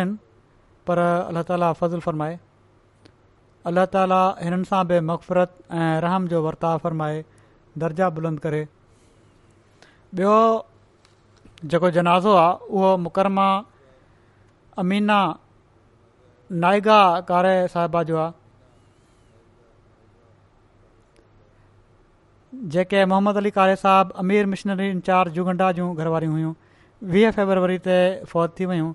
[0.87, 0.99] पर
[1.31, 2.35] अल्ल्हा ताला फज़ल फ़रमाए
[3.71, 7.23] अल्लाह ताला हिननि सां बि मक़फ़रत ऐं रहम जो वर्ताव फ़रमाए
[7.85, 8.67] दर्जा बुलंद करे
[10.19, 10.41] बि॒यो
[11.75, 13.47] जेको जनाज़ो आहे उहो मुकरमा
[14.85, 15.21] अमीना
[16.67, 16.99] नाइगा
[17.31, 18.43] कारे साहिबा जो आहे
[22.75, 26.53] जेके मोहम्मद अली कारे साहब अमीर मिशनरी इंचार्ज जुगंडा जूं घर वारियूं हुयूं
[27.15, 27.97] वीह फेबरवरी ते
[28.33, 28.93] फ़ौत थी वियूं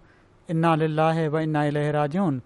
[0.55, 2.41] इना अलाहे इना इलहरा जून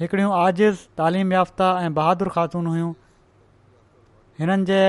[0.00, 2.92] हिकिड़ियूं आजिज़ तइलीम याफ़्ता ऐं बहादुर ख़ातून हुयूं
[4.40, 4.82] हिननि जे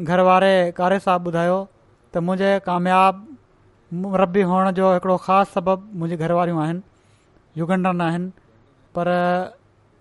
[0.00, 3.24] घरवारे कारे साहब ॿुधायो त मुंहिंजे काम्याब
[4.04, 6.82] मुरबी हुअण जो हिकिड़ो ख़ासि सबबु मुंहिंजी घर आहिनि
[7.62, 8.30] युगंडन आहिनि
[8.98, 9.14] पर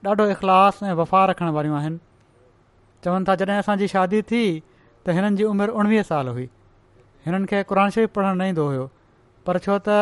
[0.08, 1.98] ॾाढो इख़लास ऐं वफ़ा रखण वारियूं आहिनि
[3.06, 4.44] चवनि था जॾहिं असांजी शादी थी
[5.06, 6.46] त हिननि जी उमिरि उणिवीह साल हुई
[7.26, 8.86] हिननि खे क़रान शरीफ़ पढ़णु न ईंदो हुयो
[9.48, 10.00] पर छो त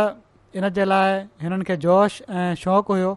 [0.59, 3.11] इन जे लाइ हिननि खे जोश ऐं शौक़ु हुयो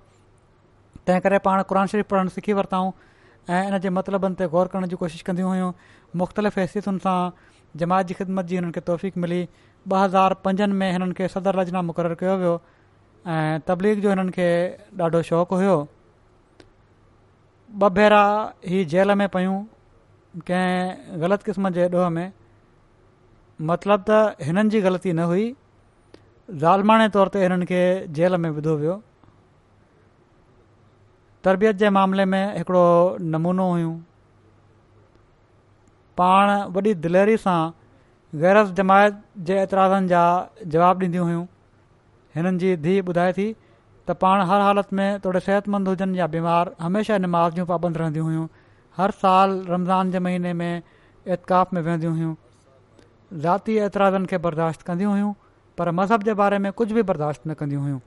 [1.05, 2.91] तंहिं करे पाण क़ुर शरीफ़ पढ़णु सिखी वरिताऊं
[3.59, 5.70] ऐं इन जे मतिलबनि ते ग़ौर करण जी कोशिशि कंदियूं हुयूं
[6.24, 7.20] मुख़्तलिफ़ हैसियतुनि सां
[7.85, 9.41] जमात जी ख़िदमत जी हिननि खे मिली
[9.93, 12.55] ॿ हज़ार पंजनि में हिननि खे सदर रजना मुक़ररु कयो वियो
[13.39, 14.49] ऐं तबलीग जो हिननि खे
[15.07, 15.57] ॾाढो शौक़ु
[17.79, 18.23] ॿ भेरा
[18.68, 19.57] ही जेल में पयूं
[20.51, 22.33] कंहिं ग़लति क़िस्म जे ॾोह में
[23.68, 25.45] मतिलबु त हिननि जी ग़लती न हुई
[26.62, 27.83] ज़ालमाणे तौर ते हिननि खे
[28.18, 28.97] जेल में विधो वियो
[31.45, 32.85] तरबियत जे मामले में हिकिड़ो
[33.35, 33.95] नमूनो हुइयूं
[36.18, 37.61] पाण वॾी दिलेरी सां
[38.43, 40.25] गैरस जमायत जे एतिराज़नि जा
[40.66, 41.47] जवाबु ॾींदियूं हुइयूं
[42.37, 43.51] हिननि जी धीउ ॿुधाए थी
[44.09, 48.46] त पाण हर हालत में थोरे सिहतमंद हुजनि या बीमार हमेशह निमाज़ियूं पाबंद रहंदियूं हुयूं
[48.98, 50.72] हर साल रमज़ान जे महीने में
[51.36, 52.34] एतकाफ़ में विहंदियूं हुयूं
[53.42, 55.32] ज़ाती एतिराज़नि खे बर्दाश्त कंदियूं हुयूं
[55.80, 57.98] पर मज़हब जे बारे में कुझु बि बर्दाश्त न कंदियूं हुयूं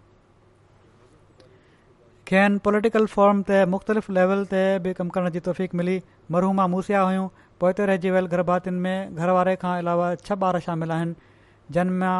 [2.31, 5.95] खेनि पॉलिटिकल फोरम ते मुख़्तलिफ़ लेवल ते बि कमु करण जी तौफ़ीक मिली
[6.37, 7.27] मरूमा मूसिया हुयूं
[7.63, 11.33] पोइ ते रहिजी वियल गर्भातियुनि में घरवारे वारे खां अलावा छह ॿार शामिल आहिनि
[11.79, 12.17] जिन मां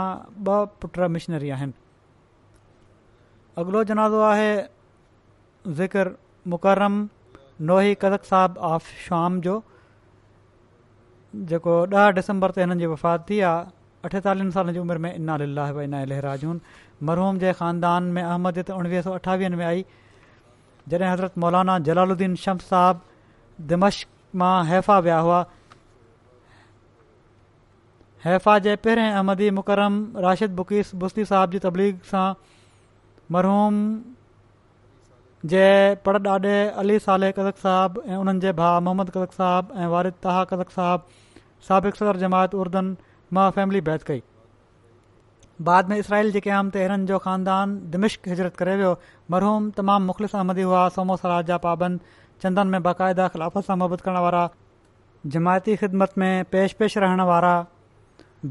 [0.50, 1.80] ॿ पुट मिशनरी आहिनि
[3.62, 6.10] अॻिलो जनाज़ो आहे ज़िकर
[6.52, 6.96] मुकरम
[7.72, 9.58] नोही कदक साहिब आफ शाम जो
[11.52, 13.66] जेको ॾह दिसंबर ते हिननि जी वफ़ात थी आहे
[14.10, 15.42] अठेतालीहनि सालनि जी उमिरि में इनाल
[15.84, 16.62] इना लहराजून
[17.10, 19.86] मरहूम जे ख़ानदान में अहमद ते میں सौ अठावीह में आई
[20.94, 23.02] जॾहिं हज़रत मौलाना जलालुद्दीन शम्स साहिब
[23.70, 25.44] दिमशक मां हैफ़ा विया हुआ
[28.26, 32.02] हैफ़ा जे पहिरें अहमदी मुकरम राशिद बुकीस बुस्ती साहिब जी तबलीग
[33.32, 33.76] मरहूम
[35.52, 35.64] जे
[36.06, 36.28] पर
[36.82, 40.70] अली साले कदक साहब ऐं उन्हनि जे भाउ मोहम्मद कदक साहब ऐं वारिद तहा कदक
[40.76, 41.06] साहब
[41.68, 42.96] साबिक़ सदर जमायत उर्दन
[43.38, 44.22] मां फैमिली बैत कई
[45.70, 48.94] बाद में इसराइल जेके आम ते हिननि जो ख़ानदान दिमिश्क हिजरत करे वियो
[49.36, 52.14] मरहूम तमामु मुख़लिस अहमदी हुआ सोमो सराज जा पाबंद
[52.46, 54.44] चंदन में बाक़ाइदा ख़िलाफ़त सां मुहबत करण वारा
[55.36, 57.54] जमायती ख़िदमत में पेश पेश रहण वारा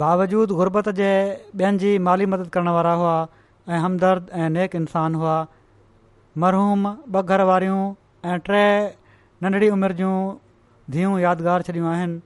[0.04, 1.10] बावजूद गुरबत जे
[1.54, 3.16] ॿियनि जी माली मदद करण वारा हुआ
[3.68, 5.34] ऐं हमदर्द ऐं नेक इंसान हुआ
[6.44, 6.86] मरहूम
[7.18, 7.82] ॿ घर वारियूं
[8.30, 8.62] ऐं टे
[9.44, 10.14] नंढड़ी उमिरि जूं
[10.94, 12.16] धीअऊं यादगार छॾियूं आहिनि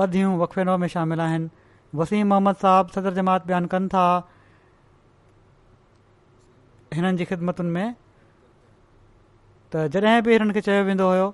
[0.00, 1.48] ॿ धीअूं वक़े नओं में शामिल आहिनि
[2.00, 4.04] वसीम मोहम्मद साहबु सदर जमात बयानु कनि था
[6.98, 7.94] हिननि जी ख़िदमतुनि में
[9.76, 11.30] त जॾहिं बि हिननि खे चयो वेंदो हुयो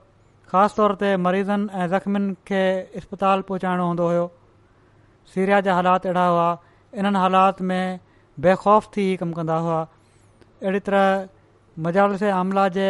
[0.80, 2.62] तौर ते मरीज़नि ऐं ज़ख़्मनि खे
[3.02, 4.26] इस्पताल पहुचाइणो हूंदो हुयो
[5.36, 6.48] सीरिया जा हालात अहिड़ा हुआ
[7.00, 8.00] इन्हनि हालात में
[8.44, 9.78] बेखौफ़ थी इहे कम कंदा हुआ
[10.62, 11.28] अहिड़ी तरह
[11.86, 12.86] मजालस आमला जे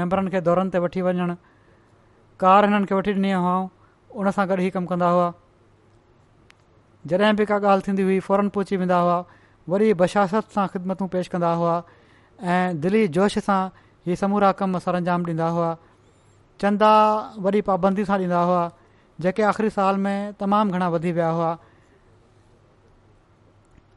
[0.00, 1.34] मेंबरनि खे दौरनि ते वठी वञणु
[2.42, 3.54] कार हिननि खे वठी ॾिनी हुआ
[4.20, 5.26] उन सां गॾु ई कमु कंदा हुआ
[7.12, 9.18] जॾहिं बि का ॻाल्हि थींदी हुई फौरन पहुची वेंदा हुआ
[9.74, 11.74] वरी बशासत सां ख़िदमतूं पेश कंदा हुआ
[12.54, 13.60] ऐं दिली जोश सां
[14.06, 15.70] इहे समूरा कमु सरंजाम ॾींदा हुआ
[16.62, 16.92] चंदा
[17.46, 18.62] वरी पाबंदी सां ॾींदा हुआ
[19.26, 21.50] जेके आख़िरी साल में तमामु घणा वधी विया हुआ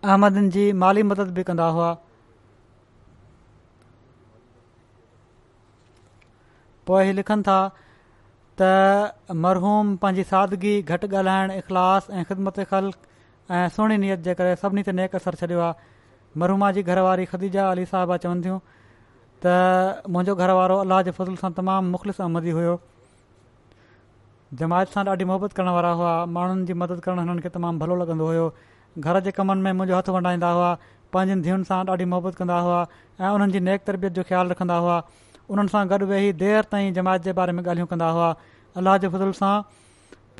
[0.05, 1.89] अहमदन जी माली मदद बि कंदा हुआ
[6.87, 7.57] पोइ इहे लिखनि था
[8.61, 8.69] त
[9.45, 12.91] मरहूम पंहिंजी सादगी घटि ॻाल्हाइण इख़लास ऐं ख़िदमत ख़ल
[13.57, 15.91] ऐं सुहिणी नियत जे करे सभिनी ते नेक असरु छॾियो आहे
[16.43, 18.57] मरहूमा जी घरवारी ख़दीजा अली साहबा चवनि थियूं
[19.45, 19.55] त
[20.15, 22.73] मुंहिंजो घर वारो अलाह जे फज़ूल सां तमामु मुख़लिफ़ अहमदी हुयो
[24.63, 28.31] जमायत सां ॾाढी मोहबत करण हुआ माण्हुनि जी मदद करणु हिननि भलो लॻंदो
[28.99, 30.71] घर जे कमनि में मुंहिंजो हथ वंडाईंदा हुआ
[31.13, 32.79] पंहिंजी धीअनि सां ॾाढी मोहबत कंदा हुआ
[33.19, 34.97] ऐं उन्हनि जी नेक तरबियत जो ख़्यालु रखंदा हुआ
[35.51, 38.29] उन्हनि सां गॾु वेही देरि ताईं जमायत जे बारे में ॻाल्हियूं कंदा हुआ
[38.81, 39.53] अलाह जे फज़ूल सां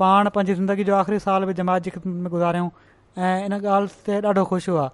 [0.02, 1.90] पाण पंहिंजी ज़िंदगी जो आख़िरी साल बि जमायत जी
[2.34, 2.68] गुज़ारियूं
[3.18, 4.86] ऐं इन ॻाल्हि ते ॾाढो ख़ुशि हुआ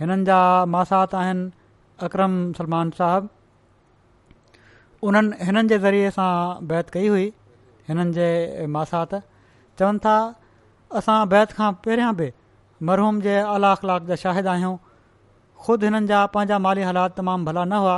[0.00, 0.40] हिननि जा
[0.76, 1.44] मासात आहिनि
[2.08, 3.26] अकरम सलमान साहबु
[5.08, 6.10] उन्हनि हिननि जे ज़रिए
[6.74, 7.28] बैत कई हुई
[7.88, 8.28] हिननि जे
[8.78, 10.16] मासात चवनि था
[11.00, 12.28] असां बैत खां पहिरियां बि
[12.88, 14.76] मरहूम जे आला कलाक जा शाहिद आहियूं
[15.64, 17.96] ख़ुदि हिननि जा पंहिंजा माली हालात तमामु भला न हुआ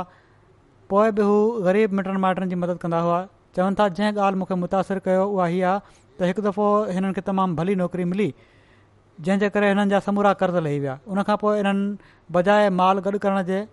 [0.91, 1.35] पोइ बि हू
[1.67, 3.19] ग़रीब मिटनि माइटनि जी मदद कंदा हुआ
[3.55, 6.65] चवनि था जंहिं ॻाल्हि मूंखे मुतासिर कयो उहा हीअ आहे त हिकु दफ़ो
[6.97, 8.27] हिननि खे तमामु भली नौकिरी मिली
[9.23, 13.41] जंहिंजे करे हिननि जा समूरा कर्ज़ लही विया उनखां पोइ हिननि बजाए माल गॾु करण
[13.53, 13.63] जे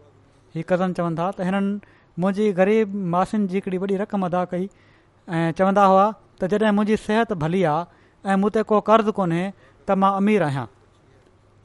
[0.54, 4.64] हीउ कज़न चवनि था त हिननि मुंहिंजी ग़रीब मासियुनि जी हिकिड़ी वॾी रक़म अदा कई
[4.64, 6.06] ऐं चवंदा हुआ
[6.38, 9.44] त जॾहिं मुंहिंजी सिहत भली आहे ऐं मूं ते को कर्ज़ु कोन्हे
[9.90, 10.66] त मां अमीर आहियां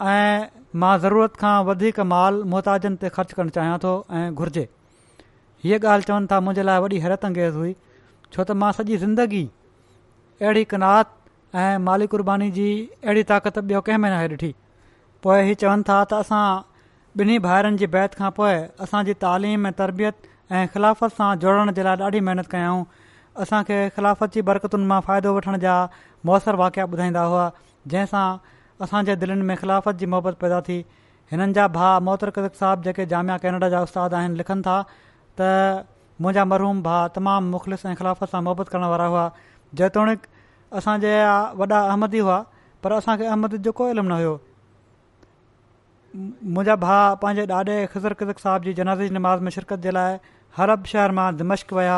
[0.04, 0.44] ऐं
[0.82, 4.64] मां ज़रूरत खां वधीक माल मुहताजनि ते ख़र्चु करणु चाहियां थो ऐं घुर्जे
[5.66, 7.72] हीअ ॻाल्हि चवनि था मुंहिंजे लाइ वॾी हैरत अंगेज़ हुई
[8.32, 9.44] छो त मां सॼी ज़िंदगी
[10.42, 11.14] अहिड़ी कनात
[11.64, 12.68] ऐं माली कुर्बानी जी
[13.04, 14.54] अहिड़ी ताक़त ॿियो कंहिं महिने खे ॾिठी
[15.28, 16.46] पोइ इहे चवनि था त असां
[17.24, 21.86] ॿिन्ही भाहिरनि जी बैत खां पोइ असांजी तालीम ऐं तरबियत ऐं ख़िलाफ़त सां जोड़ण जे
[21.90, 22.84] लाइ ॾाढी महिनत कयाऊं
[23.46, 25.78] असांखे ख़िलाफ़त जी बरकतुनि मां फ़ाइदो वठण जा
[26.30, 27.48] मुयसरु वाक़िया ॿुधाईंदा हुआ
[27.94, 28.26] जंहिंसां
[28.82, 30.78] असांजे दिलनि में ख़िलाफ़त जी मुहबत पैदा थी
[31.32, 34.78] हिननि जा भाउ मोहतर कदक साहिब जेके जामिया कैनेडा जा उस्ताद आहिनि लिखनि था
[35.40, 35.86] त
[36.22, 39.24] मुंहिंजा मरहूम भाउ तमामु मुख़लिस ऐं ख़िलाफ़त सां मुहबत करण वारा हुआ
[39.82, 40.28] जेतोणीकि
[40.82, 41.12] असांजे
[41.60, 42.38] वॾा अहमदी हुआ
[42.84, 44.34] पर असांखे अहमद जो कोई इल्मु न हुयो
[46.54, 50.16] मुंहिंजा भा पंहिंजे ॾाॾे ख़ज़र कदक साहिब जी जनाज़ी नमाज़ में शिरकत जे लाइ
[50.58, 51.98] हरब शहर मां दमश्क विया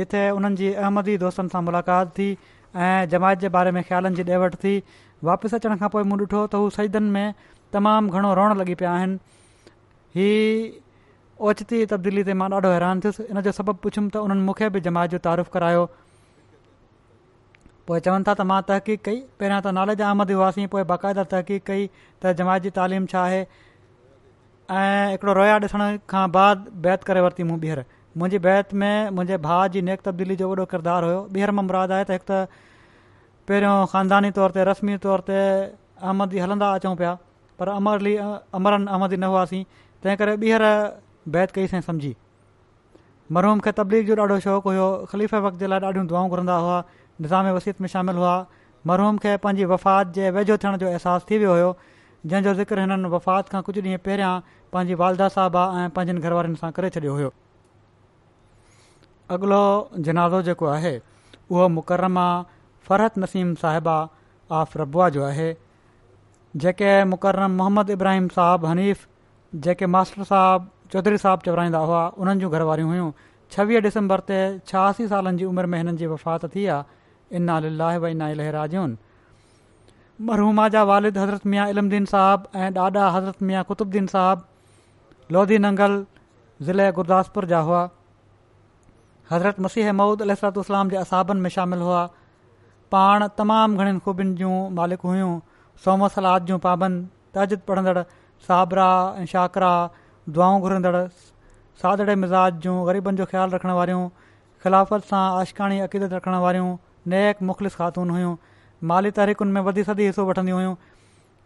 [0.00, 2.28] जिथे हुननि अहमदी दोस्तनि सां मुलाक़ात थी
[2.86, 4.76] ऐं जमायत जे बारे में ख़्यालनि जी ॾे थी
[5.24, 7.34] वापसि अचण खां पोइ मूं ॾिठो त हू शहीदनि में
[7.72, 9.16] तमामु घणो रोअण लॻी पिया आहिनि
[10.16, 10.68] हीअ
[11.48, 14.80] ओचिती तब्दीली ते मां ॾाढो हैरान थियुसि इन जो सबबु पुछियुमि त उन्हनि मूंखे बि
[14.88, 15.86] जमात जो तारीफ़ु करायो
[17.88, 21.64] पोइ चवनि था त मां तहक़ीक़ कई पहिरियां त नालेद अहमद हुआसीं पोइ बाक़ाइदा तहक़ीक़
[21.72, 23.42] कई त जमात जी तालीम छा आहे
[24.76, 27.84] ऐं हिकिड़ो रोया ॾिसण खां बाद बैत करे वरिती मूं ॿीहर
[28.20, 31.92] मुंहिंजी बैत में मुंहिंजे भाउ जी नेक तब्दीली जो वॾो किरदारु हुयो ॿीहर मां मुराद
[31.98, 32.64] आहे त हिकु त
[33.48, 35.34] पहिरियों ख़ानदानी तौर ते रस्मी तौर ते
[36.02, 37.10] अहमदी हलंदा अचूं पिया
[37.58, 38.14] पर अमरली
[38.58, 39.62] अमरन अहमदी न हुआसीं
[40.02, 40.64] तंहिं करे ॿीहर
[41.36, 42.10] बैत कईसीं सम्झी
[43.38, 46.78] मरहूम खे तबलीग जो ॾाढो शौक़ु हुयो ख़लीफ़ जे लाइ ॾाढियूं दुआऊं घुरंदा हुआ
[47.26, 48.34] निज़ाम वसीत में शामिलु हुआ
[48.92, 51.70] मरहूम खे पंहिंजी वफ़ात जे वेझो थियण जो अहसासु थी वियो हुयो
[52.26, 54.32] जंहिंजो ज़िक्र हिननि वफ़ात खां कुझु ॾींहं पहिरियां
[54.72, 57.30] पंहिंजी वालदा साहिबा ऐं पंहिंजनि घर वारनि सां करे छॾियो हुयो
[59.38, 59.62] अॻिलो
[60.10, 60.94] जनाज़ो जेको आहे
[61.54, 62.28] उहो मुकरमा
[62.88, 63.94] फ़रहत नसीम साहिबा
[64.58, 65.46] आफ रबुआ जो आहे
[66.64, 69.06] जेके मुकरम मुहम्मद इब्राहिम صاحب हनीफ़
[69.66, 73.10] जेके मास्टर साहिब चौधरी साहिब चवराईंदा हुआ उन्हनि जूं घर वारियूं हुयूं
[73.56, 74.38] छवीह डिसंबर ते
[74.72, 78.96] छहासी सालनि जी उमिरि में हिननि जी वफ़ात थी आहे इनाहे नालराजन
[80.30, 85.98] मरहूमा जा वालिद हज़रत मिया इलम्दीन साहिब ऐं ॾाॾा हज़रत मिया कुतुब्दीन साहिब लोधी नंगल
[86.70, 87.82] ज़िले गुरुदासपुर जा हुआ
[89.32, 92.04] हज़रत मसीह माउद अल इस्लाम जे असाबनि में शामिल हुआ
[92.94, 95.30] पाण तमामु घणनि ख़ूबियुनि जूं मालिक हुइयूं
[95.84, 97.00] सोम सलाद जूं पाबंद
[97.38, 98.02] तजिद पढ़ंदड़ु
[98.48, 98.88] साबरा
[99.22, 99.70] ऐं शाकरा
[100.36, 101.00] दुआऊं घुरंदड़
[101.82, 104.04] सादड़े मिज़ाज जूं ग़रीबनि जो ख़्यालु रखण वारियूं
[104.66, 106.70] ख़िलाफ़त सां आशकाणी अक़ीदत रखण वारियूं
[107.14, 108.34] नेक मुख़लिस ख़ातून हुयूं
[108.92, 110.74] माली तहरीकुनि में वधी सदी हिसो वठंदियूं हुयूं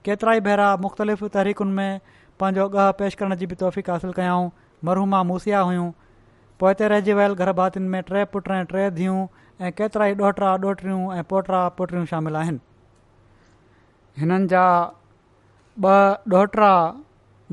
[0.06, 2.00] केतिरा ई भेरा मुख़्तलिफ़ तहरीकुनि में
[2.42, 4.48] पंहिंजो अॻह पेश करण जी बि तौफ़ी हासिलु कयाऊं
[4.90, 5.90] मरूमा मुसिया हुयूं
[6.62, 9.14] पोइ हिते रहिजी वियल घर भातियुनि में टे पुट ऐं टे धीअ
[9.66, 12.60] ऐं केतिरा ई ॾोहिता ॾोहिटियूं ऐं पोटा पुटड़ियूं शामिल आहिनि
[14.20, 14.62] हिननि जा
[15.84, 16.68] ॿ ॾोहिता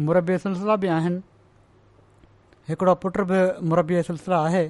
[0.07, 1.19] मुरबी सिलसिला बि आहिनि
[2.69, 3.39] हिकिड़ो पुट बि
[3.71, 4.63] मुरबी सिलसिला आहे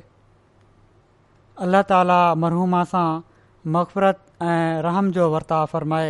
[1.68, 3.06] अलाह ताला मरहूमा सां
[3.78, 4.20] मक़फ़रत
[4.50, 4.58] ऐं
[4.88, 6.10] रहम जो वर्ता फ़रमाए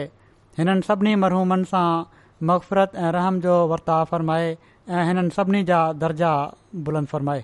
[0.61, 1.85] हिननि सभिनी मरहूमनि सां
[2.51, 4.49] मगफ़रत ऐं रहम जो वर्ता फ़रमाए
[4.95, 6.33] ऐं हिननि सभिनी जा दर्जा
[6.89, 7.43] बुलंद फ़रमाए